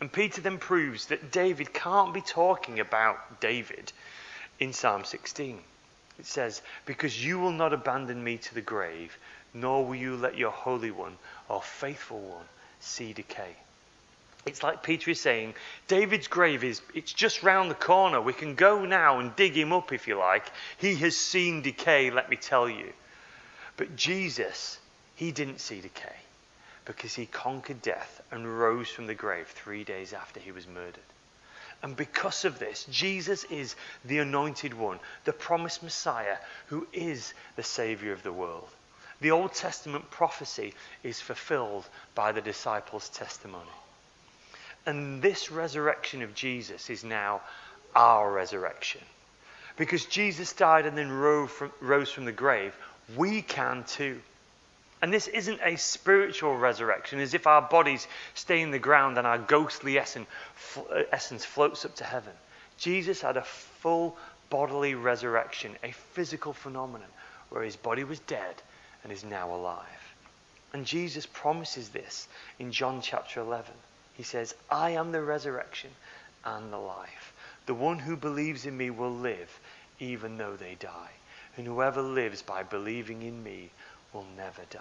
And 0.00 0.10
Peter 0.10 0.40
then 0.40 0.58
proves 0.58 1.06
that 1.06 1.30
David 1.30 1.74
can't 1.74 2.14
be 2.14 2.22
talking 2.22 2.80
about 2.80 3.40
David 3.40 3.92
in 4.58 4.72
Psalm 4.72 5.04
16. 5.04 5.58
It 6.18 6.26
says, 6.26 6.62
Because 6.86 7.22
you 7.22 7.38
will 7.38 7.52
not 7.52 7.74
abandon 7.74 8.24
me 8.24 8.38
to 8.38 8.54
the 8.54 8.62
grave, 8.62 9.18
nor 9.52 9.84
will 9.84 9.96
you 9.96 10.16
let 10.16 10.38
your 10.38 10.50
Holy 10.50 10.90
One 10.90 11.18
or 11.48 11.60
faithful 11.60 12.20
one 12.20 12.46
see 12.80 13.12
decay. 13.12 13.56
It's 14.46 14.62
like 14.62 14.82
Peter 14.82 15.10
is 15.10 15.20
saying, 15.20 15.52
David's 15.86 16.28
grave 16.28 16.64
is 16.64 16.80
it's 16.94 17.12
just 17.12 17.42
round 17.42 17.70
the 17.70 17.74
corner. 17.74 18.22
We 18.22 18.32
can 18.32 18.54
go 18.54 18.86
now 18.86 19.18
and 19.18 19.36
dig 19.36 19.54
him 19.54 19.70
up 19.70 19.92
if 19.92 20.08
you 20.08 20.16
like. 20.16 20.50
He 20.78 20.94
has 20.96 21.14
seen 21.14 21.60
decay, 21.60 22.10
let 22.10 22.30
me 22.30 22.36
tell 22.36 22.68
you. 22.70 22.90
But 23.76 23.96
Jesus, 23.96 24.78
he 25.14 25.30
didn't 25.30 25.60
see 25.60 25.82
decay 25.82 26.16
because 26.84 27.14
he 27.14 27.26
conquered 27.26 27.82
death 27.82 28.22
and 28.30 28.58
rose 28.58 28.88
from 28.88 29.06
the 29.06 29.14
grave 29.14 29.48
three 29.48 29.84
days 29.84 30.12
after 30.12 30.40
he 30.40 30.52
was 30.52 30.66
murdered. 30.66 31.00
And 31.82 31.96
because 31.96 32.44
of 32.44 32.58
this, 32.58 32.84
Jesus 32.90 33.44
is 33.44 33.74
the 34.04 34.18
anointed 34.18 34.74
one, 34.74 35.00
the 35.24 35.32
promised 35.32 35.82
Messiah, 35.82 36.36
who 36.66 36.86
is 36.92 37.32
the 37.56 37.62
Savior 37.62 38.12
of 38.12 38.22
the 38.22 38.32
world. 38.32 38.68
The 39.20 39.30
Old 39.30 39.52
Testament 39.52 40.10
prophecy 40.10 40.74
is 41.02 41.20
fulfilled 41.20 41.86
by 42.14 42.32
the 42.32 42.40
disciples' 42.40 43.08
testimony. 43.10 43.70
And 44.86 45.22
this 45.22 45.50
resurrection 45.50 46.22
of 46.22 46.34
Jesus 46.34 46.88
is 46.90 47.04
now 47.04 47.42
our 47.94 48.30
resurrection. 48.30 49.02
Because 49.76 50.06
Jesus 50.06 50.52
died 50.52 50.86
and 50.86 50.96
then 50.96 51.10
rose 51.10 52.10
from, 52.10 52.24
the 52.24 52.32
grave, 52.32 52.74
we 53.16 53.42
can 53.42 53.84
too. 53.84 54.20
And 55.02 55.12
this 55.12 55.28
isn't 55.28 55.60
a 55.62 55.76
spiritual 55.76 56.56
resurrection, 56.56 57.20
as 57.20 57.32
if 57.32 57.46
our 57.46 57.62
bodies 57.62 58.06
stay 58.34 58.60
in 58.60 58.70
the 58.70 58.78
ground 58.78 59.16
and 59.16 59.26
our 59.26 59.38
ghostly 59.38 59.98
essence, 59.98 60.28
uh, 60.76 61.02
essence 61.10 61.44
floats 61.44 61.84
up 61.84 61.94
to 61.96 62.04
heaven. 62.04 62.32
Jesus 62.76 63.22
had 63.22 63.36
a 63.36 63.42
full 63.42 64.16
bodily 64.50 64.94
resurrection, 64.94 65.76
a 65.82 65.92
physical 65.92 66.52
phenomenon, 66.52 67.08
where 67.48 67.62
his 67.62 67.76
body 67.76 68.04
was 68.04 68.20
dead 68.20 68.54
and 69.02 69.12
is 69.12 69.24
now 69.24 69.54
alive. 69.54 70.14
And 70.72 70.84
Jesus 70.84 71.26
promises 71.26 71.88
this 71.88 72.28
in 72.58 72.70
John 72.70 73.00
chapter 73.00 73.40
11. 73.40 73.72
He 74.14 74.22
says, 74.22 74.54
I 74.70 74.90
am 74.90 75.12
the 75.12 75.22
resurrection 75.22 75.90
and 76.44 76.72
the 76.72 76.78
life. 76.78 77.32
The 77.66 77.74
one 77.74 77.98
who 77.98 78.16
believes 78.16 78.66
in 78.66 78.76
me 78.76 78.90
will 78.90 79.12
live 79.12 79.60
even 79.98 80.36
though 80.38 80.56
they 80.56 80.76
die. 80.76 81.10
And 81.56 81.66
whoever 81.66 82.02
lives 82.02 82.42
by 82.42 82.62
believing 82.62 83.22
in 83.22 83.42
me 83.42 83.70
will 84.12 84.26
never 84.36 84.62
die. 84.70 84.80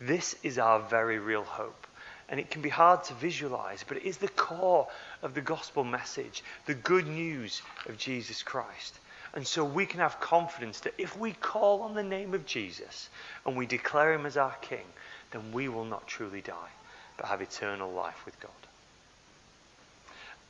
This 0.00 0.36
is 0.42 0.58
our 0.58 0.80
very 0.80 1.18
real 1.18 1.44
hope. 1.44 1.86
And 2.28 2.40
it 2.40 2.50
can 2.50 2.60
be 2.60 2.68
hard 2.68 3.04
to 3.04 3.14
visualize, 3.14 3.84
but 3.86 3.98
it 3.98 4.02
is 4.02 4.16
the 4.16 4.28
core 4.28 4.88
of 5.22 5.34
the 5.34 5.40
gospel 5.40 5.84
message, 5.84 6.42
the 6.66 6.74
good 6.74 7.06
news 7.06 7.62
of 7.86 7.98
Jesus 7.98 8.42
Christ. 8.42 8.98
And 9.32 9.46
so 9.46 9.64
we 9.64 9.86
can 9.86 10.00
have 10.00 10.18
confidence 10.18 10.80
that 10.80 10.94
if 10.98 11.16
we 11.16 11.32
call 11.32 11.82
on 11.82 11.94
the 11.94 12.02
name 12.02 12.34
of 12.34 12.46
Jesus 12.46 13.08
and 13.44 13.56
we 13.56 13.66
declare 13.66 14.12
him 14.12 14.26
as 14.26 14.36
our 14.36 14.56
king, 14.60 14.84
then 15.30 15.52
we 15.52 15.68
will 15.68 15.84
not 15.84 16.06
truly 16.06 16.40
die, 16.40 16.70
but 17.16 17.26
have 17.26 17.42
eternal 17.42 17.92
life 17.92 18.24
with 18.24 18.38
God. 18.40 18.50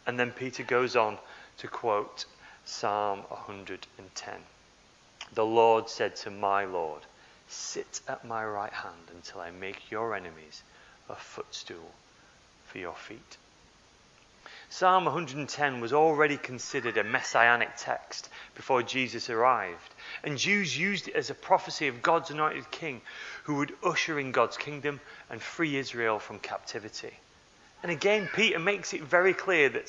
And 0.07 0.19
then 0.19 0.31
Peter 0.31 0.63
goes 0.63 0.97
on 0.97 1.19
to 1.59 1.69
quote 1.69 2.25
Psalm 2.65 3.21
110. 3.29 4.35
The 5.35 5.45
Lord 5.45 5.89
said 5.89 6.17
to 6.17 6.31
my 6.31 6.65
Lord, 6.65 7.03
Sit 7.49 8.01
at 8.09 8.25
my 8.25 8.45
right 8.45 8.73
hand 8.73 9.11
until 9.15 9.41
I 9.41 9.51
make 9.51 9.91
your 9.91 10.15
enemies 10.15 10.63
a 11.09 11.15
footstool 11.15 11.93
for 12.67 12.79
your 12.79 12.95
feet. 12.95 13.37
Psalm 14.69 15.05
110 15.05 15.81
was 15.81 15.93
already 15.93 16.37
considered 16.37 16.97
a 16.97 17.05
messianic 17.05 17.71
text 17.77 18.29
before 18.57 18.83
Jesus 18.83 19.31
arrived, 19.31 19.95
and 20.25 20.37
Jews 20.37 20.77
used 20.77 21.07
it 21.07 21.15
as 21.15 21.31
a 21.31 21.35
prophecy 21.35 21.87
of 21.87 22.03
God's 22.03 22.31
anointed 22.31 22.69
king 22.73 23.01
who 23.45 23.55
would 23.57 23.77
usher 23.85 24.19
in 24.19 24.33
God's 24.33 24.57
kingdom 24.57 25.01
and 25.31 25.41
free 25.41 25.77
Israel 25.77 26.19
from 26.19 26.41
captivity. 26.41 27.15
And 27.83 27.93
again, 27.93 28.29
Peter 28.35 28.59
makes 28.59 28.93
it 28.93 29.03
very 29.03 29.35
clear 29.35 29.69
that 29.69 29.87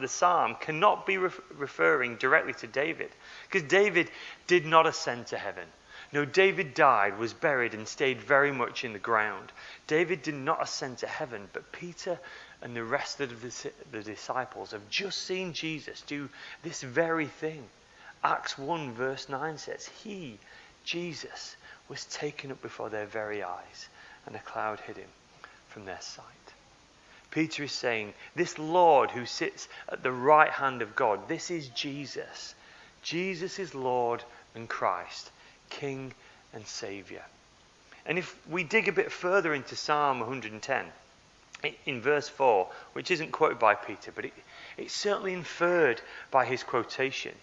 the 0.00 0.08
psalm 0.08 0.56
cannot 0.58 1.04
be 1.04 1.18
referring 1.18 2.16
directly 2.16 2.54
to 2.54 2.66
David, 2.66 3.10
because 3.50 3.68
David 3.68 4.10
did 4.46 4.64
not 4.64 4.86
ascend 4.86 5.26
to 5.28 5.36
heaven. 5.36 5.68
No, 6.14 6.24
David 6.24 6.74
died, 6.74 7.18
was 7.18 7.32
buried, 7.32 7.74
and 7.74 7.88
stayed 7.88 8.20
very 8.20 8.52
much 8.52 8.84
in 8.84 8.92
the 8.92 9.00
ground. 9.00 9.50
David 9.88 10.22
did 10.22 10.36
not 10.36 10.62
ascend 10.62 10.98
to 10.98 11.08
heaven, 11.08 11.48
but 11.52 11.72
Peter 11.72 12.20
and 12.62 12.76
the 12.76 12.84
rest 12.84 13.20
of 13.20 13.42
the, 13.42 13.72
the 13.90 14.00
disciples 14.00 14.70
have 14.70 14.88
just 14.88 15.22
seen 15.22 15.52
Jesus 15.52 16.02
do 16.02 16.28
this 16.62 16.82
very 16.82 17.26
thing. 17.26 17.68
Acts 18.22 18.56
1, 18.56 18.92
verse 18.92 19.28
9 19.28 19.58
says, 19.58 19.88
He, 20.04 20.38
Jesus, 20.84 21.56
was 21.88 22.04
taken 22.04 22.52
up 22.52 22.62
before 22.62 22.90
their 22.90 23.06
very 23.06 23.42
eyes, 23.42 23.88
and 24.24 24.36
a 24.36 24.38
cloud 24.38 24.78
hid 24.78 24.96
him 24.96 25.10
from 25.66 25.84
their 25.84 26.00
sight. 26.00 26.24
Peter 27.32 27.64
is 27.64 27.72
saying, 27.72 28.14
This 28.36 28.56
Lord 28.56 29.10
who 29.10 29.26
sits 29.26 29.66
at 29.88 30.04
the 30.04 30.12
right 30.12 30.50
hand 30.50 30.80
of 30.80 30.94
God, 30.94 31.26
this 31.26 31.50
is 31.50 31.70
Jesus. 31.70 32.54
Jesus 33.02 33.58
is 33.58 33.74
Lord 33.74 34.22
and 34.54 34.68
Christ, 34.68 35.32
King 35.80 36.14
and 36.52 36.66
Saviour. 36.66 37.22
And 38.06 38.18
if 38.18 38.36
we 38.48 38.62
dig 38.62 38.88
a 38.88 38.92
bit 38.92 39.10
further 39.10 39.54
into 39.54 39.74
Psalm 39.74 40.20
110, 40.20 40.86
in 41.86 42.00
verse 42.00 42.28
4, 42.28 42.68
which 42.92 43.10
isn't 43.10 43.32
quoted 43.32 43.58
by 43.58 43.74
Peter, 43.74 44.12
but 44.14 44.26
it, 44.26 44.32
it's 44.76 44.94
certainly 44.94 45.32
inferred 45.32 46.00
by 46.30 46.44
his 46.44 46.62
quotation, 46.62 47.34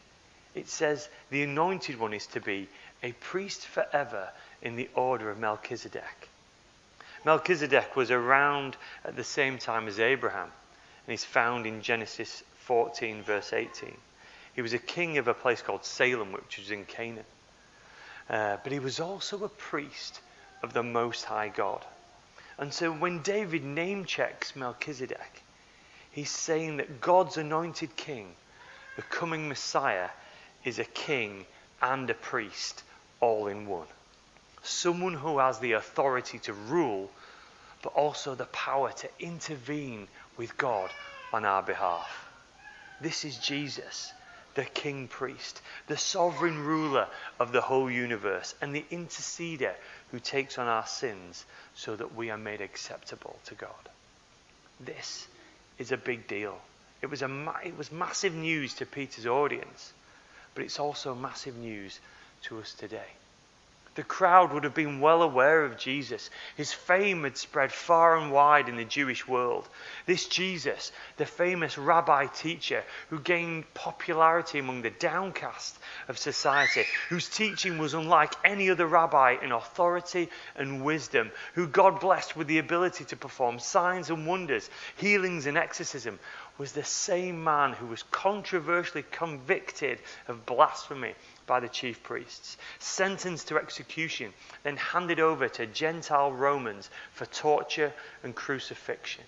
it 0.55 0.69
says, 0.69 1.09
The 1.29 1.43
anointed 1.43 1.99
one 1.99 2.13
is 2.13 2.27
to 2.27 2.39
be 2.39 2.69
a 3.03 3.11
priest 3.13 3.65
forever 3.65 4.29
in 4.61 4.75
the 4.75 4.89
order 4.95 5.29
of 5.29 5.39
Melchizedek. 5.39 6.29
Melchizedek 7.25 7.95
was 7.95 8.11
around 8.11 8.77
at 9.03 9.15
the 9.15 9.23
same 9.23 9.57
time 9.57 9.87
as 9.87 9.99
Abraham, 9.99 10.51
and 11.05 11.11
he's 11.11 11.25
found 11.25 11.65
in 11.65 11.81
Genesis 11.81 12.43
14, 12.59 13.23
verse 13.23 13.51
18. 13.51 13.97
He 14.53 14.61
was 14.61 14.73
a 14.73 14.79
king 14.79 15.17
of 15.17 15.27
a 15.27 15.33
place 15.33 15.61
called 15.61 15.83
Salem, 15.83 16.31
which 16.31 16.57
was 16.57 16.71
in 16.71 16.85
Canaan. 16.85 17.25
Uh, 18.29 18.57
but 18.63 18.71
he 18.71 18.79
was 18.79 18.99
also 18.99 19.43
a 19.43 19.49
priest 19.49 20.21
of 20.63 20.73
the 20.73 20.83
Most 20.83 21.25
High 21.25 21.49
God. 21.49 21.85
And 22.57 22.73
so 22.73 22.91
when 22.91 23.21
David 23.21 23.63
name 23.63 24.05
checks 24.05 24.55
Melchizedek, 24.55 25.43
he's 26.11 26.31
saying 26.31 26.77
that 26.77 27.01
God's 27.01 27.37
anointed 27.37 27.95
king, 27.95 28.35
the 28.95 29.01
coming 29.01 29.49
Messiah, 29.49 30.09
is 30.63 30.79
a 30.79 30.85
king 30.85 31.45
and 31.81 32.09
a 32.09 32.13
priest 32.13 32.83
all 33.19 33.47
in 33.47 33.65
one 33.65 33.87
someone 34.63 35.13
who 35.13 35.39
has 35.39 35.59
the 35.59 35.73
authority 35.73 36.39
to 36.39 36.53
rule, 36.53 37.09
but 37.81 37.93
also 37.93 38.35
the 38.35 38.45
power 38.45 38.91
to 38.91 39.09
intervene 39.19 40.07
with 40.37 40.57
God 40.57 40.93
on 41.33 41.45
our 41.45 41.63
behalf. 41.63 42.27
This 42.99 43.25
is 43.25 43.37
Jesus, 43.37 44.13
the 44.55 44.65
king 44.65 45.07
priest, 45.07 45.61
the 45.87 45.97
sovereign 45.97 46.59
ruler 46.59 47.07
of 47.39 47.51
the 47.51 47.61
whole 47.61 47.89
universe, 47.89 48.53
and 48.61 48.75
the 48.75 48.85
interceder 48.91 49.73
who 50.11 50.19
takes 50.19 50.57
on 50.57 50.67
our 50.67 50.85
sins 50.85 51.45
so 51.75 51.95
that 51.95 52.15
we 52.15 52.29
are 52.29 52.37
made 52.37 52.61
acceptable 52.61 53.37
to 53.45 53.55
God. 53.55 53.89
This 54.79 55.27
is 55.77 55.91
a 55.91 55.97
big 55.97 56.27
deal. 56.27 56.57
It 57.01 57.09
was, 57.09 57.21
a, 57.21 57.53
it 57.65 57.77
was 57.77 57.91
massive 57.91 58.35
news 58.35 58.73
to 58.75 58.85
Peter's 58.85 59.25
audience, 59.25 59.93
but 60.53 60.63
it's 60.63 60.79
also 60.79 61.15
massive 61.15 61.55
news 61.57 61.99
to 62.43 62.59
us 62.59 62.73
today. 62.73 63.07
The 63.93 64.03
crowd 64.03 64.53
would 64.53 64.63
have 64.63 64.73
been 64.73 65.01
well 65.01 65.21
aware 65.21 65.65
of 65.65 65.77
Jesus. 65.77 66.29
His 66.55 66.71
fame 66.71 67.23
had 67.25 67.35
spread 67.35 67.73
far 67.73 68.15
and 68.15 68.31
wide 68.31 68.69
in 68.69 68.77
the 68.77 68.85
Jewish 68.85 69.27
world. 69.27 69.67
This 70.05 70.27
Jesus, 70.27 70.93
the 71.17 71.25
famous 71.25 71.77
rabbi 71.77 72.27
teacher 72.27 72.85
who 73.09 73.19
gained 73.19 73.73
popularity 73.73 74.59
among 74.59 74.81
the 74.81 74.91
downcast 74.91 75.77
of 76.07 76.17
society, 76.17 76.85
whose 77.09 77.27
teaching 77.27 77.79
was 77.79 77.93
unlike 77.93 78.33
any 78.45 78.69
other 78.69 78.87
rabbi 78.87 79.35
in 79.41 79.51
authority 79.51 80.29
and 80.55 80.85
wisdom, 80.85 81.29
who 81.55 81.67
God 81.67 81.99
blessed 81.99 82.37
with 82.37 82.47
the 82.47 82.59
ability 82.59 83.03
to 83.05 83.17
perform 83.17 83.59
signs 83.59 84.09
and 84.09 84.25
wonders, 84.25 84.69
healings 84.95 85.47
and 85.47 85.57
exorcism, 85.57 86.17
was 86.57 86.71
the 86.71 86.83
same 86.83 87.43
man 87.43 87.73
who 87.73 87.87
was 87.87 88.03
controversially 88.03 89.03
convicted 89.11 89.99
of 90.29 90.45
blasphemy 90.45 91.13
by 91.51 91.59
the 91.59 91.67
chief 91.67 92.01
priests, 92.01 92.55
sentenced 92.79 93.49
to 93.49 93.57
execution, 93.57 94.31
then 94.63 94.77
handed 94.77 95.19
over 95.19 95.49
to 95.49 95.65
Gentile 95.65 96.31
Romans 96.31 96.89
for 97.11 97.25
torture 97.25 97.91
and 98.23 98.33
crucifixion. 98.33 99.25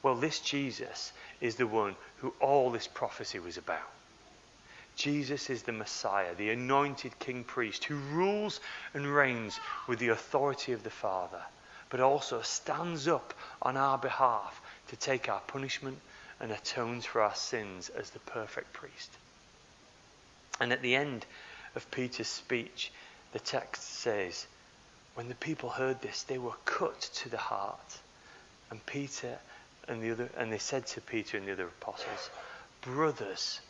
Well, 0.00 0.14
this 0.14 0.38
Jesus 0.38 1.12
is 1.40 1.56
the 1.56 1.66
one 1.66 1.96
who 2.18 2.32
all 2.38 2.70
this 2.70 2.86
prophecy 2.86 3.40
was 3.40 3.56
about. 3.56 3.90
Jesus 4.94 5.50
is 5.50 5.64
the 5.64 5.72
Messiah, 5.72 6.36
the 6.36 6.50
anointed 6.50 7.18
king 7.18 7.42
priest 7.42 7.82
who 7.82 7.96
rules 7.96 8.60
and 8.94 9.04
reigns 9.12 9.58
with 9.88 9.98
the 9.98 10.10
authority 10.10 10.72
of 10.72 10.84
the 10.84 10.88
Father, 10.88 11.42
but 11.88 11.98
also 11.98 12.42
stands 12.42 13.08
up 13.08 13.34
on 13.60 13.76
our 13.76 13.98
behalf 13.98 14.62
to 14.86 14.94
take 14.94 15.28
our 15.28 15.40
punishment 15.48 15.98
and 16.38 16.52
atones 16.52 17.04
for 17.04 17.20
our 17.20 17.34
sins 17.34 17.88
as 17.88 18.10
the 18.10 18.20
perfect 18.20 18.72
priest. 18.72 19.10
And 20.60 20.72
at 20.72 20.82
the 20.82 20.94
end 20.94 21.24
of 21.74 21.90
Peter's 21.90 22.28
speech, 22.28 22.92
the 23.32 23.40
text 23.40 23.82
says, 23.82 24.46
when 25.14 25.28
the 25.28 25.34
people 25.34 25.70
heard 25.70 26.00
this, 26.00 26.22
they 26.22 26.38
were 26.38 26.54
cut 26.64 27.00
to 27.00 27.28
the 27.28 27.38
heart. 27.38 27.98
And 28.70 28.84
Peter 28.86 29.38
and 29.88 30.02
the 30.02 30.12
other 30.12 30.30
and 30.36 30.52
they 30.52 30.58
said 30.58 30.86
to 30.88 31.00
Peter 31.00 31.36
and 31.36 31.46
the 31.46 31.52
other 31.52 31.66
apostles, 31.66 32.30
Brothers, 32.82 33.60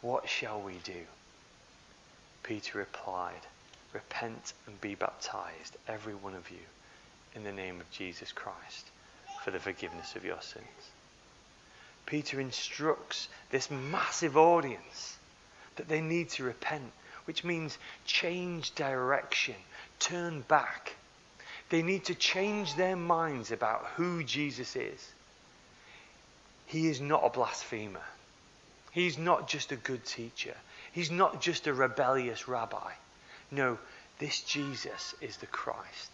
what 0.00 0.28
shall 0.28 0.60
we 0.60 0.74
do? 0.84 1.06
Peter 2.42 2.78
replied, 2.78 3.40
Repent 3.92 4.52
and 4.66 4.80
be 4.80 4.94
baptized, 4.94 5.76
every 5.88 6.14
one 6.14 6.34
of 6.34 6.50
you, 6.50 6.64
in 7.34 7.44
the 7.44 7.52
name 7.52 7.80
of 7.80 7.90
Jesus 7.90 8.32
Christ, 8.32 8.86
for 9.42 9.50
the 9.50 9.60
forgiveness 9.60 10.14
of 10.16 10.24
your 10.24 10.40
sins. 10.42 10.64
Peter 12.06 12.40
instructs 12.40 13.28
this 13.50 13.70
massive 13.70 14.36
audience 14.36 15.16
that 15.76 15.88
they 15.88 16.00
need 16.00 16.30
to 16.30 16.44
repent, 16.44 16.92
which 17.24 17.44
means 17.44 17.78
change 18.04 18.74
direction, 18.74 19.56
turn 19.98 20.42
back. 20.42 20.94
They 21.70 21.82
need 21.82 22.04
to 22.04 22.14
change 22.14 22.74
their 22.74 22.96
minds 22.96 23.50
about 23.50 23.86
who 23.96 24.22
Jesus 24.22 24.76
is. 24.76 25.12
He 26.66 26.88
is 26.88 27.00
not 27.00 27.24
a 27.24 27.30
blasphemer. 27.30 28.04
He's 28.92 29.18
not 29.18 29.48
just 29.48 29.72
a 29.72 29.76
good 29.76 30.04
teacher. 30.04 30.54
He's 30.92 31.10
not 31.10 31.40
just 31.40 31.66
a 31.66 31.74
rebellious 31.74 32.46
rabbi. 32.46 32.92
No, 33.50 33.78
this 34.18 34.40
Jesus 34.42 35.14
is 35.20 35.36
the 35.38 35.46
Christ, 35.46 36.10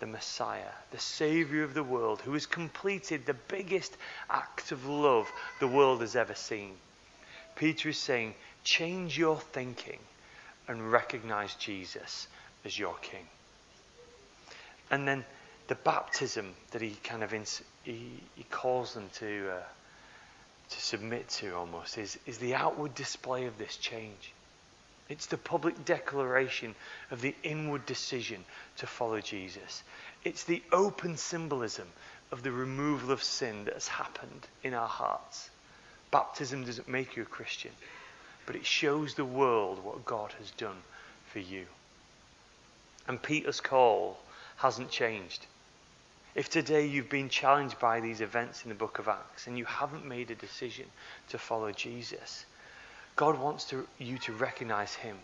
the 0.00 0.06
Messiah, 0.06 0.72
the 0.90 0.98
Savior 0.98 1.62
of 1.62 1.74
the 1.74 1.82
world, 1.82 2.22
who 2.22 2.32
has 2.32 2.46
completed 2.46 3.26
the 3.26 3.34
biggest 3.34 3.96
act 4.30 4.72
of 4.72 4.86
love 4.86 5.30
the 5.60 5.68
world 5.68 6.00
has 6.00 6.16
ever 6.16 6.34
seen. 6.34 6.74
Peter 7.54 7.90
is 7.90 7.98
saying, 7.98 8.34
change 8.64 9.18
your 9.18 9.38
thinking 9.38 9.98
and 10.68 10.92
recognize 10.92 11.54
Jesus 11.56 12.28
as 12.64 12.78
your 12.78 12.94
King. 13.02 13.26
And 14.90 15.06
then 15.06 15.24
the 15.68 15.74
baptism 15.74 16.54
that 16.70 16.82
he 16.82 16.90
kind 17.02 17.22
of 17.22 17.32
ins- 17.32 17.62
he, 17.82 18.20
he 18.36 18.44
calls 18.44 18.94
them 18.94 19.08
to 19.14 19.50
uh, 19.50 19.62
to 20.72 20.80
submit 20.80 21.28
to 21.28 21.54
almost 21.54 21.98
is, 21.98 22.18
is 22.26 22.38
the 22.38 22.54
outward 22.54 22.94
display 22.94 23.46
of 23.46 23.58
this 23.58 23.76
change. 23.76 24.32
It's 25.08 25.26
the 25.26 25.36
public 25.36 25.84
declaration 25.84 26.74
of 27.10 27.20
the 27.20 27.34
inward 27.42 27.84
decision 27.84 28.44
to 28.78 28.86
follow 28.86 29.20
Jesus. 29.20 29.82
It's 30.24 30.44
the 30.44 30.62
open 30.72 31.16
symbolism 31.16 31.88
of 32.30 32.42
the 32.42 32.52
removal 32.52 33.10
of 33.10 33.22
sin 33.22 33.66
that 33.66 33.74
has 33.74 33.88
happened 33.88 34.46
in 34.62 34.72
our 34.72 34.88
hearts. 34.88 35.50
Baptism 36.10 36.64
doesn't 36.64 36.88
make 36.88 37.16
you 37.16 37.24
a 37.24 37.26
Christian 37.26 37.72
but 38.46 38.56
it 38.56 38.66
shows 38.66 39.14
the 39.14 39.24
world 39.24 39.84
what 39.84 40.04
God 40.04 40.32
has 40.38 40.50
done 40.52 40.82
for 41.32 41.38
you. 41.38 41.66
And 43.06 43.22
Peter's 43.22 43.60
call 43.60 44.18
hasn't 44.56 44.90
changed. 44.90 45.46
If 46.34 46.48
today 46.48 46.86
you've 46.86 47.10
been 47.10 47.28
challenged 47.28 47.78
by 47.78 48.00
these 48.00 48.20
events 48.20 48.64
in 48.64 48.70
the 48.70 48.74
book 48.74 48.98
of 48.98 49.08
Acts 49.08 49.46
and 49.46 49.58
you 49.58 49.64
haven't 49.64 50.06
made 50.06 50.30
a 50.30 50.34
decision 50.34 50.86
to 51.28 51.38
follow 51.38 51.72
Jesus, 51.72 52.46
God 53.16 53.38
wants 53.38 53.64
to, 53.66 53.86
you 53.98 54.18
to 54.18 54.32
recognize 54.32 54.94
him 54.94 55.18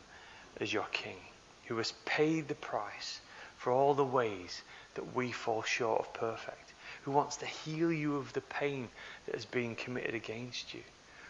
as 0.60 0.72
your 0.72 0.86
king, 0.92 1.18
who 1.66 1.78
has 1.78 1.92
paid 2.04 2.48
the 2.48 2.54
price 2.54 3.20
for 3.56 3.72
all 3.72 3.94
the 3.94 4.04
ways 4.04 4.62
that 4.94 5.14
we 5.14 5.32
fall 5.32 5.62
short 5.62 6.00
of 6.00 6.12
perfect, 6.12 6.72
who 7.04 7.10
wants 7.10 7.36
to 7.36 7.46
heal 7.46 7.90
you 7.90 8.16
of 8.16 8.32
the 8.34 8.40
pain 8.42 8.88
that 9.26 9.34
has 9.34 9.46
been 9.46 9.74
committed 9.74 10.14
against 10.14 10.74
you 10.74 10.82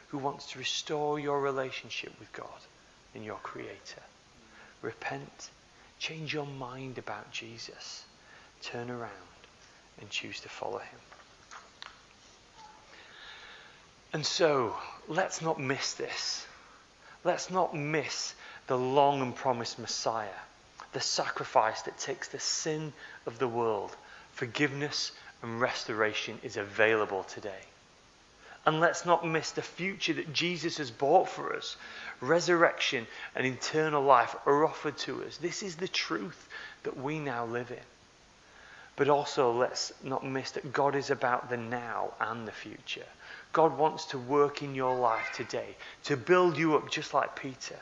who 0.09 0.19
wants 0.19 0.53
to 0.53 0.59
restore 0.59 1.19
your 1.19 1.41
relationship 1.41 2.13
with 2.19 2.33
God 2.33 2.61
and 3.15 3.25
your 3.25 3.39
Creator. 3.43 4.03
Repent, 4.83 5.51
change 5.99 6.33
your 6.33 6.47
mind 6.47 6.99
about 6.99 7.31
Jesus, 7.31 8.05
turn 8.63 8.91
around 8.91 9.11
and 10.01 10.09
choose 10.09 10.41
to 10.41 10.49
follow 10.49 10.79
Him. 10.79 11.01
And 14.13 14.25
so, 14.25 14.75
let's 15.07 15.43
not 15.43 15.61
miss 15.61 15.95
this. 15.95 16.47
Let's 17.25 17.51
not 17.51 17.75
miss 17.75 18.35
the 18.67 18.79
long 18.79 19.21
and 19.21 19.35
promised 19.35 19.79
Messiah, 19.79 20.29
the 20.93 21.01
sacrifice 21.01 21.83
that 21.83 21.99
takes 21.99 22.29
the 22.29 22.41
sin 22.41 22.93
of 23.27 23.39
the 23.39 23.49
world. 23.49 23.95
Forgiveness 24.33 25.13
and 25.43 25.61
restoration 25.61 26.39
is 26.43 26.57
available 26.57 27.25
today. 27.25 27.65
And 28.69 28.81
let's 28.81 29.07
not 29.07 29.27
miss 29.27 29.53
the 29.53 29.63
future 29.63 30.13
that 30.13 30.35
Jesus 30.35 30.77
has 30.77 30.91
bought 30.91 31.31
for 31.31 31.57
us. 31.57 31.79
Resurrection 32.21 33.07
and 33.35 33.47
eternal 33.47 34.03
life 34.03 34.37
are 34.45 34.67
offered 34.67 34.99
to 34.99 35.25
us. 35.25 35.39
This 35.39 35.63
is 35.63 35.77
the 35.77 35.89
truth 35.89 36.51
that 36.83 36.95
we 36.95 37.19
now 37.19 37.47
live 37.47 37.71
in. 37.71 37.87
But 38.95 39.09
also, 39.09 39.53
let's 39.53 39.95
not 40.05 40.23
miss 40.23 40.51
that 40.51 40.71
God 40.71 40.97
is 40.97 41.09
about 41.09 41.49
the 41.49 41.57
now 41.57 42.13
and 42.21 42.47
the 42.47 42.53
future. 42.53 43.07
God 43.55 43.79
wants 43.79 44.05
to 44.07 44.19
work 44.19 44.63
in 44.63 44.75
your 44.75 44.99
life 44.99 45.33
today 45.35 45.75
to 46.05 46.19
build 46.19 46.59
you 46.59 46.77
up 46.77 46.91
just 46.91 47.15
like 47.15 47.41
Peter. 47.41 47.79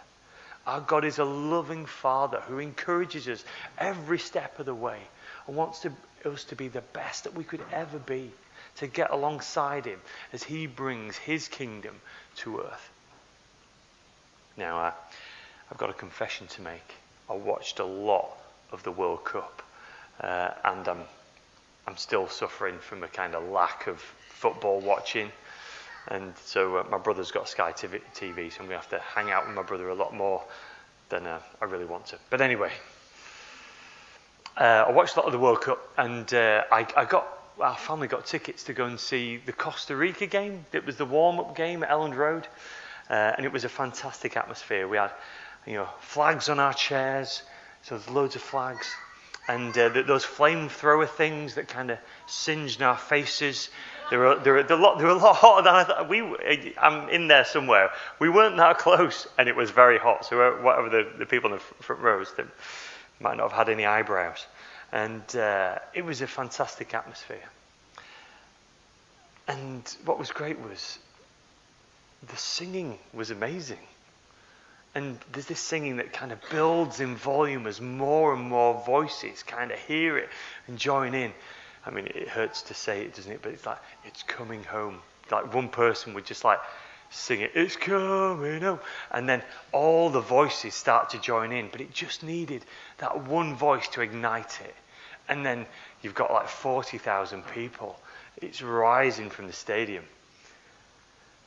Our 0.68 0.82
God 0.82 1.04
is 1.04 1.18
a 1.18 1.24
loving 1.24 1.86
Father 1.86 2.42
who 2.42 2.60
encourages 2.60 3.26
us 3.26 3.44
every 3.76 4.20
step 4.20 4.60
of 4.60 4.66
the 4.66 4.72
way 4.72 5.00
and 5.48 5.56
wants 5.56 5.80
to, 5.80 5.90
us 6.24 6.44
to 6.44 6.54
be 6.54 6.68
the 6.68 6.80
best 6.92 7.24
that 7.24 7.34
we 7.34 7.42
could 7.42 7.64
ever 7.72 7.98
be, 7.98 8.30
to 8.76 8.86
get 8.86 9.10
alongside 9.10 9.86
Him 9.86 10.00
as 10.32 10.42
He 10.42 10.66
brings 10.66 11.16
His 11.16 11.48
kingdom 11.48 11.94
to 12.36 12.60
earth. 12.60 12.90
Now, 14.56 14.78
uh, 14.80 14.92
I've 15.70 15.78
got 15.78 15.90
a 15.90 15.94
confession 15.94 16.46
to 16.48 16.62
make. 16.62 16.94
I 17.28 17.34
watched 17.34 17.78
a 17.78 17.84
lot 17.84 18.38
of 18.72 18.82
the 18.82 18.92
World 18.92 19.24
Cup, 19.24 19.62
uh, 20.20 20.50
and 20.64 20.86
I'm, 20.88 21.02
I'm 21.86 21.96
still 21.96 22.28
suffering 22.28 22.78
from 22.78 23.02
a 23.02 23.08
kind 23.08 23.34
of 23.34 23.48
lack 23.48 23.86
of 23.86 24.00
football 24.28 24.80
watching. 24.80 25.30
And 26.08 26.34
so 26.44 26.76
uh, 26.76 26.84
my 26.90 26.98
brother's 26.98 27.32
got 27.32 27.48
Sky 27.48 27.72
TV, 27.72 28.52
so 28.52 28.60
I'm 28.60 28.68
going 28.68 28.68
to 28.68 28.76
have 28.76 28.88
to 28.90 29.00
hang 29.00 29.30
out 29.30 29.46
with 29.46 29.56
my 29.56 29.62
brother 29.62 29.88
a 29.88 29.94
lot 29.94 30.14
more 30.14 30.42
than 31.08 31.26
uh, 31.26 31.40
I 31.60 31.64
really 31.64 31.84
want 31.84 32.06
to. 32.06 32.18
But 32.30 32.40
anyway, 32.40 32.72
uh, 34.56 34.84
I 34.86 34.90
watched 34.92 35.16
a 35.16 35.20
lot 35.20 35.26
of 35.26 35.32
the 35.32 35.38
World 35.38 35.62
Cup, 35.62 35.80
and 35.98 36.32
uh, 36.32 36.64
I, 36.70 36.86
I, 36.96 37.04
got 37.04 37.35
our 37.60 37.76
family 37.76 38.08
got 38.08 38.26
tickets 38.26 38.64
to 38.64 38.72
go 38.72 38.86
and 38.86 38.98
see 38.98 39.38
the 39.38 39.52
Costa 39.52 39.96
Rica 39.96 40.26
game. 40.26 40.64
It 40.72 40.84
was 40.84 40.96
the 40.96 41.04
warm-up 41.04 41.56
game 41.56 41.82
at 41.82 41.90
Elland 41.90 42.14
Road, 42.14 42.46
uh, 43.08 43.32
and 43.36 43.46
it 43.46 43.52
was 43.52 43.64
a 43.64 43.68
fantastic 43.68 44.36
atmosphere. 44.36 44.86
We 44.86 44.96
had, 44.96 45.12
you 45.66 45.74
know, 45.74 45.88
flags 46.00 46.48
on 46.48 46.58
our 46.58 46.74
chairs, 46.74 47.42
so 47.82 47.96
there's 47.96 48.10
loads 48.10 48.36
of 48.36 48.42
flags, 48.42 48.86
and 49.48 49.76
uh, 49.78 49.88
those 50.06 50.24
flamethrower 50.24 51.08
things 51.08 51.54
that 51.54 51.68
kind 51.68 51.90
of 51.90 51.98
singed 52.26 52.82
our 52.82 52.96
faces. 52.96 53.70
They 54.10 54.16
were, 54.16 54.38
they, 54.38 54.50
were, 54.50 54.62
they, 54.62 54.74
were 54.74 54.80
lot, 54.80 54.98
they 54.98 55.04
were 55.04 55.10
a 55.10 55.14
lot 55.14 55.36
hotter 55.36 55.64
than 55.64 55.74
I 55.74 55.84
thought. 55.84 56.08
We, 56.08 56.74
I'm 56.78 57.08
in 57.08 57.28
there 57.28 57.44
somewhere. 57.44 57.90
We 58.18 58.28
weren't 58.28 58.56
that 58.58 58.78
close, 58.78 59.26
and 59.38 59.48
it 59.48 59.56
was 59.56 59.70
very 59.70 59.98
hot. 59.98 60.26
So 60.26 60.60
whatever 60.62 60.90
the, 60.90 61.10
the 61.18 61.26
people 61.26 61.52
in 61.52 61.58
the 61.58 61.82
front 61.82 62.02
rows, 62.02 62.32
they 62.36 62.44
might 63.18 63.36
not 63.36 63.50
have 63.50 63.66
had 63.66 63.68
any 63.68 63.86
eyebrows. 63.86 64.46
And 64.96 65.36
uh, 65.36 65.78
it 65.92 66.06
was 66.06 66.22
a 66.22 66.26
fantastic 66.26 66.94
atmosphere. 66.94 67.44
And 69.46 69.86
what 70.06 70.18
was 70.18 70.30
great 70.30 70.58
was 70.58 70.98
the 72.26 72.36
singing 72.38 72.98
was 73.12 73.30
amazing. 73.30 73.86
And 74.94 75.18
there's 75.32 75.44
this 75.44 75.60
singing 75.60 75.98
that 75.98 76.14
kind 76.14 76.32
of 76.32 76.38
builds 76.50 77.00
in 77.00 77.14
volume 77.14 77.66
as 77.66 77.78
more 77.78 78.32
and 78.32 78.42
more 78.44 78.82
voices 78.86 79.42
kind 79.42 79.70
of 79.70 79.78
hear 79.80 80.16
it 80.16 80.30
and 80.66 80.78
join 80.78 81.12
in. 81.12 81.30
I 81.84 81.90
mean, 81.90 82.06
it 82.06 82.28
hurts 82.28 82.62
to 82.62 82.74
say 82.74 83.02
it, 83.02 83.16
doesn't 83.16 83.30
it? 83.30 83.40
But 83.42 83.52
it's 83.52 83.66
like, 83.66 83.80
it's 84.06 84.22
coming 84.22 84.64
home. 84.64 85.00
Like 85.30 85.52
one 85.52 85.68
person 85.68 86.14
would 86.14 86.24
just 86.24 86.42
like 86.42 86.60
sing 87.10 87.42
it, 87.42 87.50
it's 87.54 87.76
coming 87.76 88.62
home. 88.62 88.80
And 89.10 89.28
then 89.28 89.42
all 89.72 90.08
the 90.08 90.22
voices 90.22 90.74
start 90.74 91.10
to 91.10 91.20
join 91.20 91.52
in. 91.52 91.68
But 91.70 91.82
it 91.82 91.92
just 91.92 92.22
needed 92.22 92.64
that 92.96 93.26
one 93.26 93.56
voice 93.56 93.88
to 93.88 94.00
ignite 94.00 94.58
it. 94.64 94.74
And 95.28 95.44
then 95.44 95.66
you've 96.02 96.14
got 96.14 96.32
like 96.32 96.48
40,000 96.48 97.46
people. 97.48 97.98
It's 98.40 98.62
rising 98.62 99.30
from 99.30 99.46
the 99.46 99.52
stadium. 99.52 100.04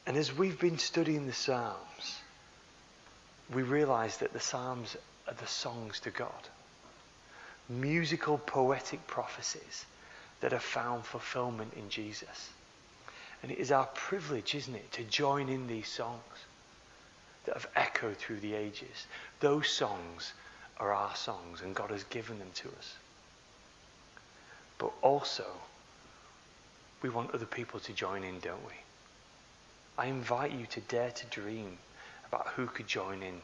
And 0.06 0.18
as 0.18 0.36
we've 0.36 0.60
been 0.60 0.80
studying 0.80 1.28
the 1.28 1.34
Psalms, 1.34 2.20
we 3.54 3.62
realize 3.64 4.18
that 4.18 4.34
the 4.34 4.40
Psalms 4.40 4.98
are 5.28 5.34
the 5.36 5.48
songs 5.48 6.00
to 6.02 6.10
God. 6.10 6.50
Musical, 7.70 8.38
poetic 8.38 9.06
prophecies 9.08 9.86
that 10.42 10.52
have 10.52 10.64
found 10.64 11.06
fulfillment 11.06 11.74
in 11.76 11.90
Jesus. 11.90 12.50
And 13.42 13.52
it 13.52 13.60
is 13.60 13.72
our 13.72 13.86
privilege, 13.86 14.56
isn't 14.56 14.76
it, 14.76 14.92
to 14.94 15.04
join 15.04 15.48
in 15.50 15.68
these 15.68 15.88
songs 15.88 16.20
that 17.46 17.54
have 17.54 17.68
echoed 17.76 18.18
through 18.18 18.40
the 18.40 18.56
ages. 18.56 19.06
Those 19.40 19.70
songs 19.70 20.34
are 20.78 20.94
our 20.94 21.16
songs, 21.16 21.62
and 21.62 21.76
God 21.76 21.92
has 21.92 22.04
given 22.06 22.40
them 22.40 22.52
to 22.56 22.68
us. 22.70 22.96
Also, 25.10 25.46
we 27.02 27.10
want 27.10 27.34
other 27.34 27.48
people 27.48 27.80
to 27.80 27.94
join 27.94 28.24
in, 28.24 28.38
don't 28.40 28.64
we? 28.64 28.74
I 29.98 30.06
invite 30.06 30.52
you 30.52 30.68
to 30.68 30.82
dare 30.82 31.10
to 31.10 31.26
dream 31.26 31.80
about 32.28 32.50
who 32.50 32.68
could 32.68 32.86
join 32.86 33.24
in 33.24 33.42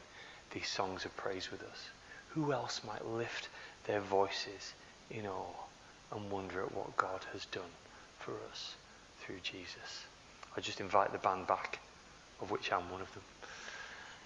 these 0.52 0.68
songs 0.68 1.04
of 1.04 1.16
praise 1.16 1.50
with 1.50 1.64
us. 1.64 1.88
Who 2.34 2.52
else 2.52 2.82
might 2.86 3.04
lift 3.04 3.48
their 3.84 4.00
voices 4.00 4.74
in 5.10 5.26
awe? 5.26 5.66
and 6.12 6.30
wonder 6.30 6.62
at 6.62 6.72
what 6.72 6.96
God 6.96 7.20
has 7.32 7.46
done 7.46 7.74
for 8.20 8.32
us 8.48 8.76
through 9.18 9.40
Jesus. 9.42 10.04
I 10.56 10.60
just 10.60 10.80
invite 10.80 11.10
the 11.10 11.18
band 11.18 11.48
back, 11.48 11.80
of 12.40 12.52
which 12.52 12.72
I'm 12.72 12.88
one 12.92 13.00
of 13.00 13.12
them. 13.12 13.24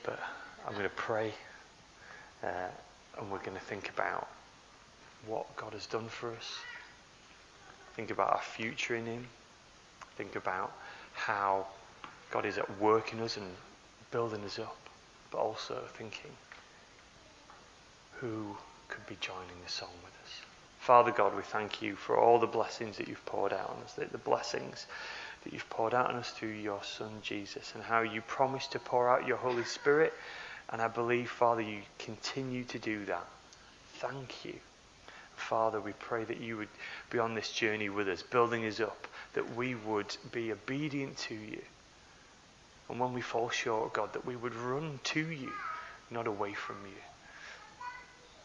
But 0.05 0.21
I'm 0.67 0.75
going 0.75 0.85
to 0.85 0.91
pray 0.91 1.33
uh, 2.43 2.69
and 3.19 3.31
we're 3.31 3.39
going 3.39 3.57
to 3.57 3.65
think 3.65 3.89
about 3.89 4.29
what 5.27 5.57
God 5.57 5.73
has 5.73 5.87
done 5.87 6.09
for 6.09 6.31
us. 6.33 6.59
Think 7.95 8.11
about 8.11 8.31
our 8.31 8.43
future 8.43 8.97
in 8.97 9.07
Him. 9.07 9.27
Think 10.17 10.37
about 10.37 10.73
how 11.13 11.67
God 12.31 12.47
is 12.47 12.59
at 12.59 12.81
work 12.81 13.13
in 13.13 13.21
us 13.21 13.37
and 13.37 13.47
building 14.11 14.45
us 14.45 14.59
up. 14.59 14.77
But 15.31 15.39
also 15.39 15.83
thinking 15.95 16.31
who 18.21 18.57
could 18.89 19.07
be 19.07 19.17
joining 19.21 19.61
the 19.65 19.71
song 19.71 19.91
with 20.05 20.13
us. 20.25 20.41
Father 20.81 21.11
God, 21.11 21.35
we 21.35 21.43
thank 21.43 21.81
you 21.81 21.97
for 21.97 22.19
all 22.19 22.39
the 22.39 22.47
blessings 22.47 22.97
that 22.99 23.09
you've 23.09 23.25
poured 23.27 23.53
out 23.53 23.71
on 23.71 23.83
us, 23.85 23.95
the, 23.95 24.07
the 24.07 24.19
blessings 24.19 24.87
that 25.45 25.53
you've 25.53 25.69
poured 25.71 25.95
out 25.95 26.11
on 26.11 26.17
us 26.17 26.31
through 26.31 26.51
your 26.51 26.83
Son 26.83 27.11
Jesus, 27.23 27.73
and 27.75 27.83
how 27.83 28.01
you 28.01 28.21
promised 28.23 28.73
to 28.73 28.79
pour 28.79 29.09
out 29.09 29.27
your 29.27 29.37
Holy 29.37 29.65
Spirit. 29.65 30.13
And 30.71 30.83
I 30.83 30.89
believe, 30.89 31.31
Father, 31.31 31.63
you 31.63 31.81
continue 31.99 32.65
to 32.65 32.79
do 32.79 33.05
that. 33.07 33.27
Thank 33.95 34.45
you. 34.45 34.55
Father, 35.41 35.81
we 35.81 35.93
pray 35.93 36.25
that 36.25 36.41
you 36.41 36.57
would 36.59 36.69
be 37.11 37.19
on 37.19 37.35
this 37.35 37.51
journey 37.51 37.89
with 37.89 38.09
us, 38.09 38.23
building 38.23 38.65
us 38.67 38.81
up, 38.81 39.09
that 39.35 39.57
we 39.57 39.75
would 39.75 40.17
be 40.33 40.53
obedient 40.53 41.17
to 41.17 41.35
you. 41.35 41.63
And 42.89 42.99
when 42.99 43.13
we 43.13 43.21
fall 43.21 43.51
short, 43.51 43.93
God, 43.93 44.13
that 44.13 44.27
we 44.27 44.37
would 44.37 44.55
run 44.55 45.01
to 45.05 45.21
you, 45.21 45.53
not 46.11 46.27
away 46.27 46.55
from 46.55 46.77
you. 46.85 47.03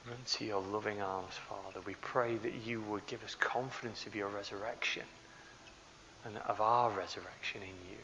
Run 0.08 0.18
to 0.34 0.46
your 0.46 0.62
loving 0.62 1.02
arms, 1.02 1.34
Father. 1.50 1.82
We 1.86 1.96
pray 1.96 2.38
that 2.38 2.54
you 2.66 2.82
would 2.82 3.08
give 3.08 3.24
us 3.24 3.34
confidence 3.36 4.06
of 4.06 4.16
your 4.16 4.28
resurrection 4.28 5.04
and 6.26 6.38
of 6.48 6.62
our 6.62 6.92
resurrection 6.92 7.62
in 7.62 7.92
you. 7.92 7.98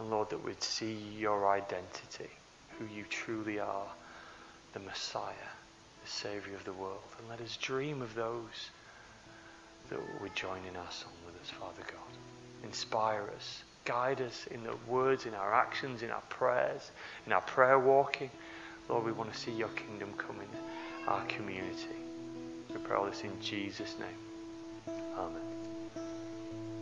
And 0.00 0.10
Lord, 0.10 0.30
that 0.30 0.44
we'd 0.44 0.62
see 0.62 0.94
your 1.16 1.48
identity, 1.48 2.30
who 2.78 2.86
you 2.86 3.04
truly 3.08 3.60
are, 3.60 3.86
the 4.72 4.80
Messiah, 4.80 5.32
the 6.02 6.10
Saviour 6.10 6.56
of 6.56 6.64
the 6.64 6.72
world. 6.72 7.02
And 7.18 7.28
let 7.28 7.40
us 7.40 7.56
dream 7.56 8.02
of 8.02 8.14
those 8.14 8.70
that 9.90 9.98
would 10.20 10.34
join 10.34 10.58
in 10.68 10.76
our 10.76 10.90
song 10.90 11.12
with 11.26 11.40
us, 11.42 11.50
Father 11.50 11.82
God. 11.86 12.64
Inspire 12.64 13.28
us, 13.36 13.64
guide 13.84 14.20
us 14.20 14.46
in 14.50 14.62
the 14.62 14.74
words, 14.86 15.26
in 15.26 15.34
our 15.34 15.52
actions, 15.52 16.02
in 16.02 16.10
our 16.10 16.22
prayers, 16.28 16.90
in 17.26 17.32
our 17.32 17.40
prayer 17.42 17.78
walking. 17.78 18.30
Lord, 18.88 19.04
we 19.04 19.12
want 19.12 19.32
to 19.32 19.38
see 19.38 19.52
your 19.52 19.68
kingdom 19.68 20.12
come 20.16 20.36
in 20.40 21.08
our 21.08 21.24
community. 21.26 21.96
We 22.70 22.76
pray 22.78 22.96
all 22.96 23.06
this 23.06 23.22
in 23.22 23.40
Jesus' 23.40 23.96
name. 23.98 24.96
Amen. 25.16 25.61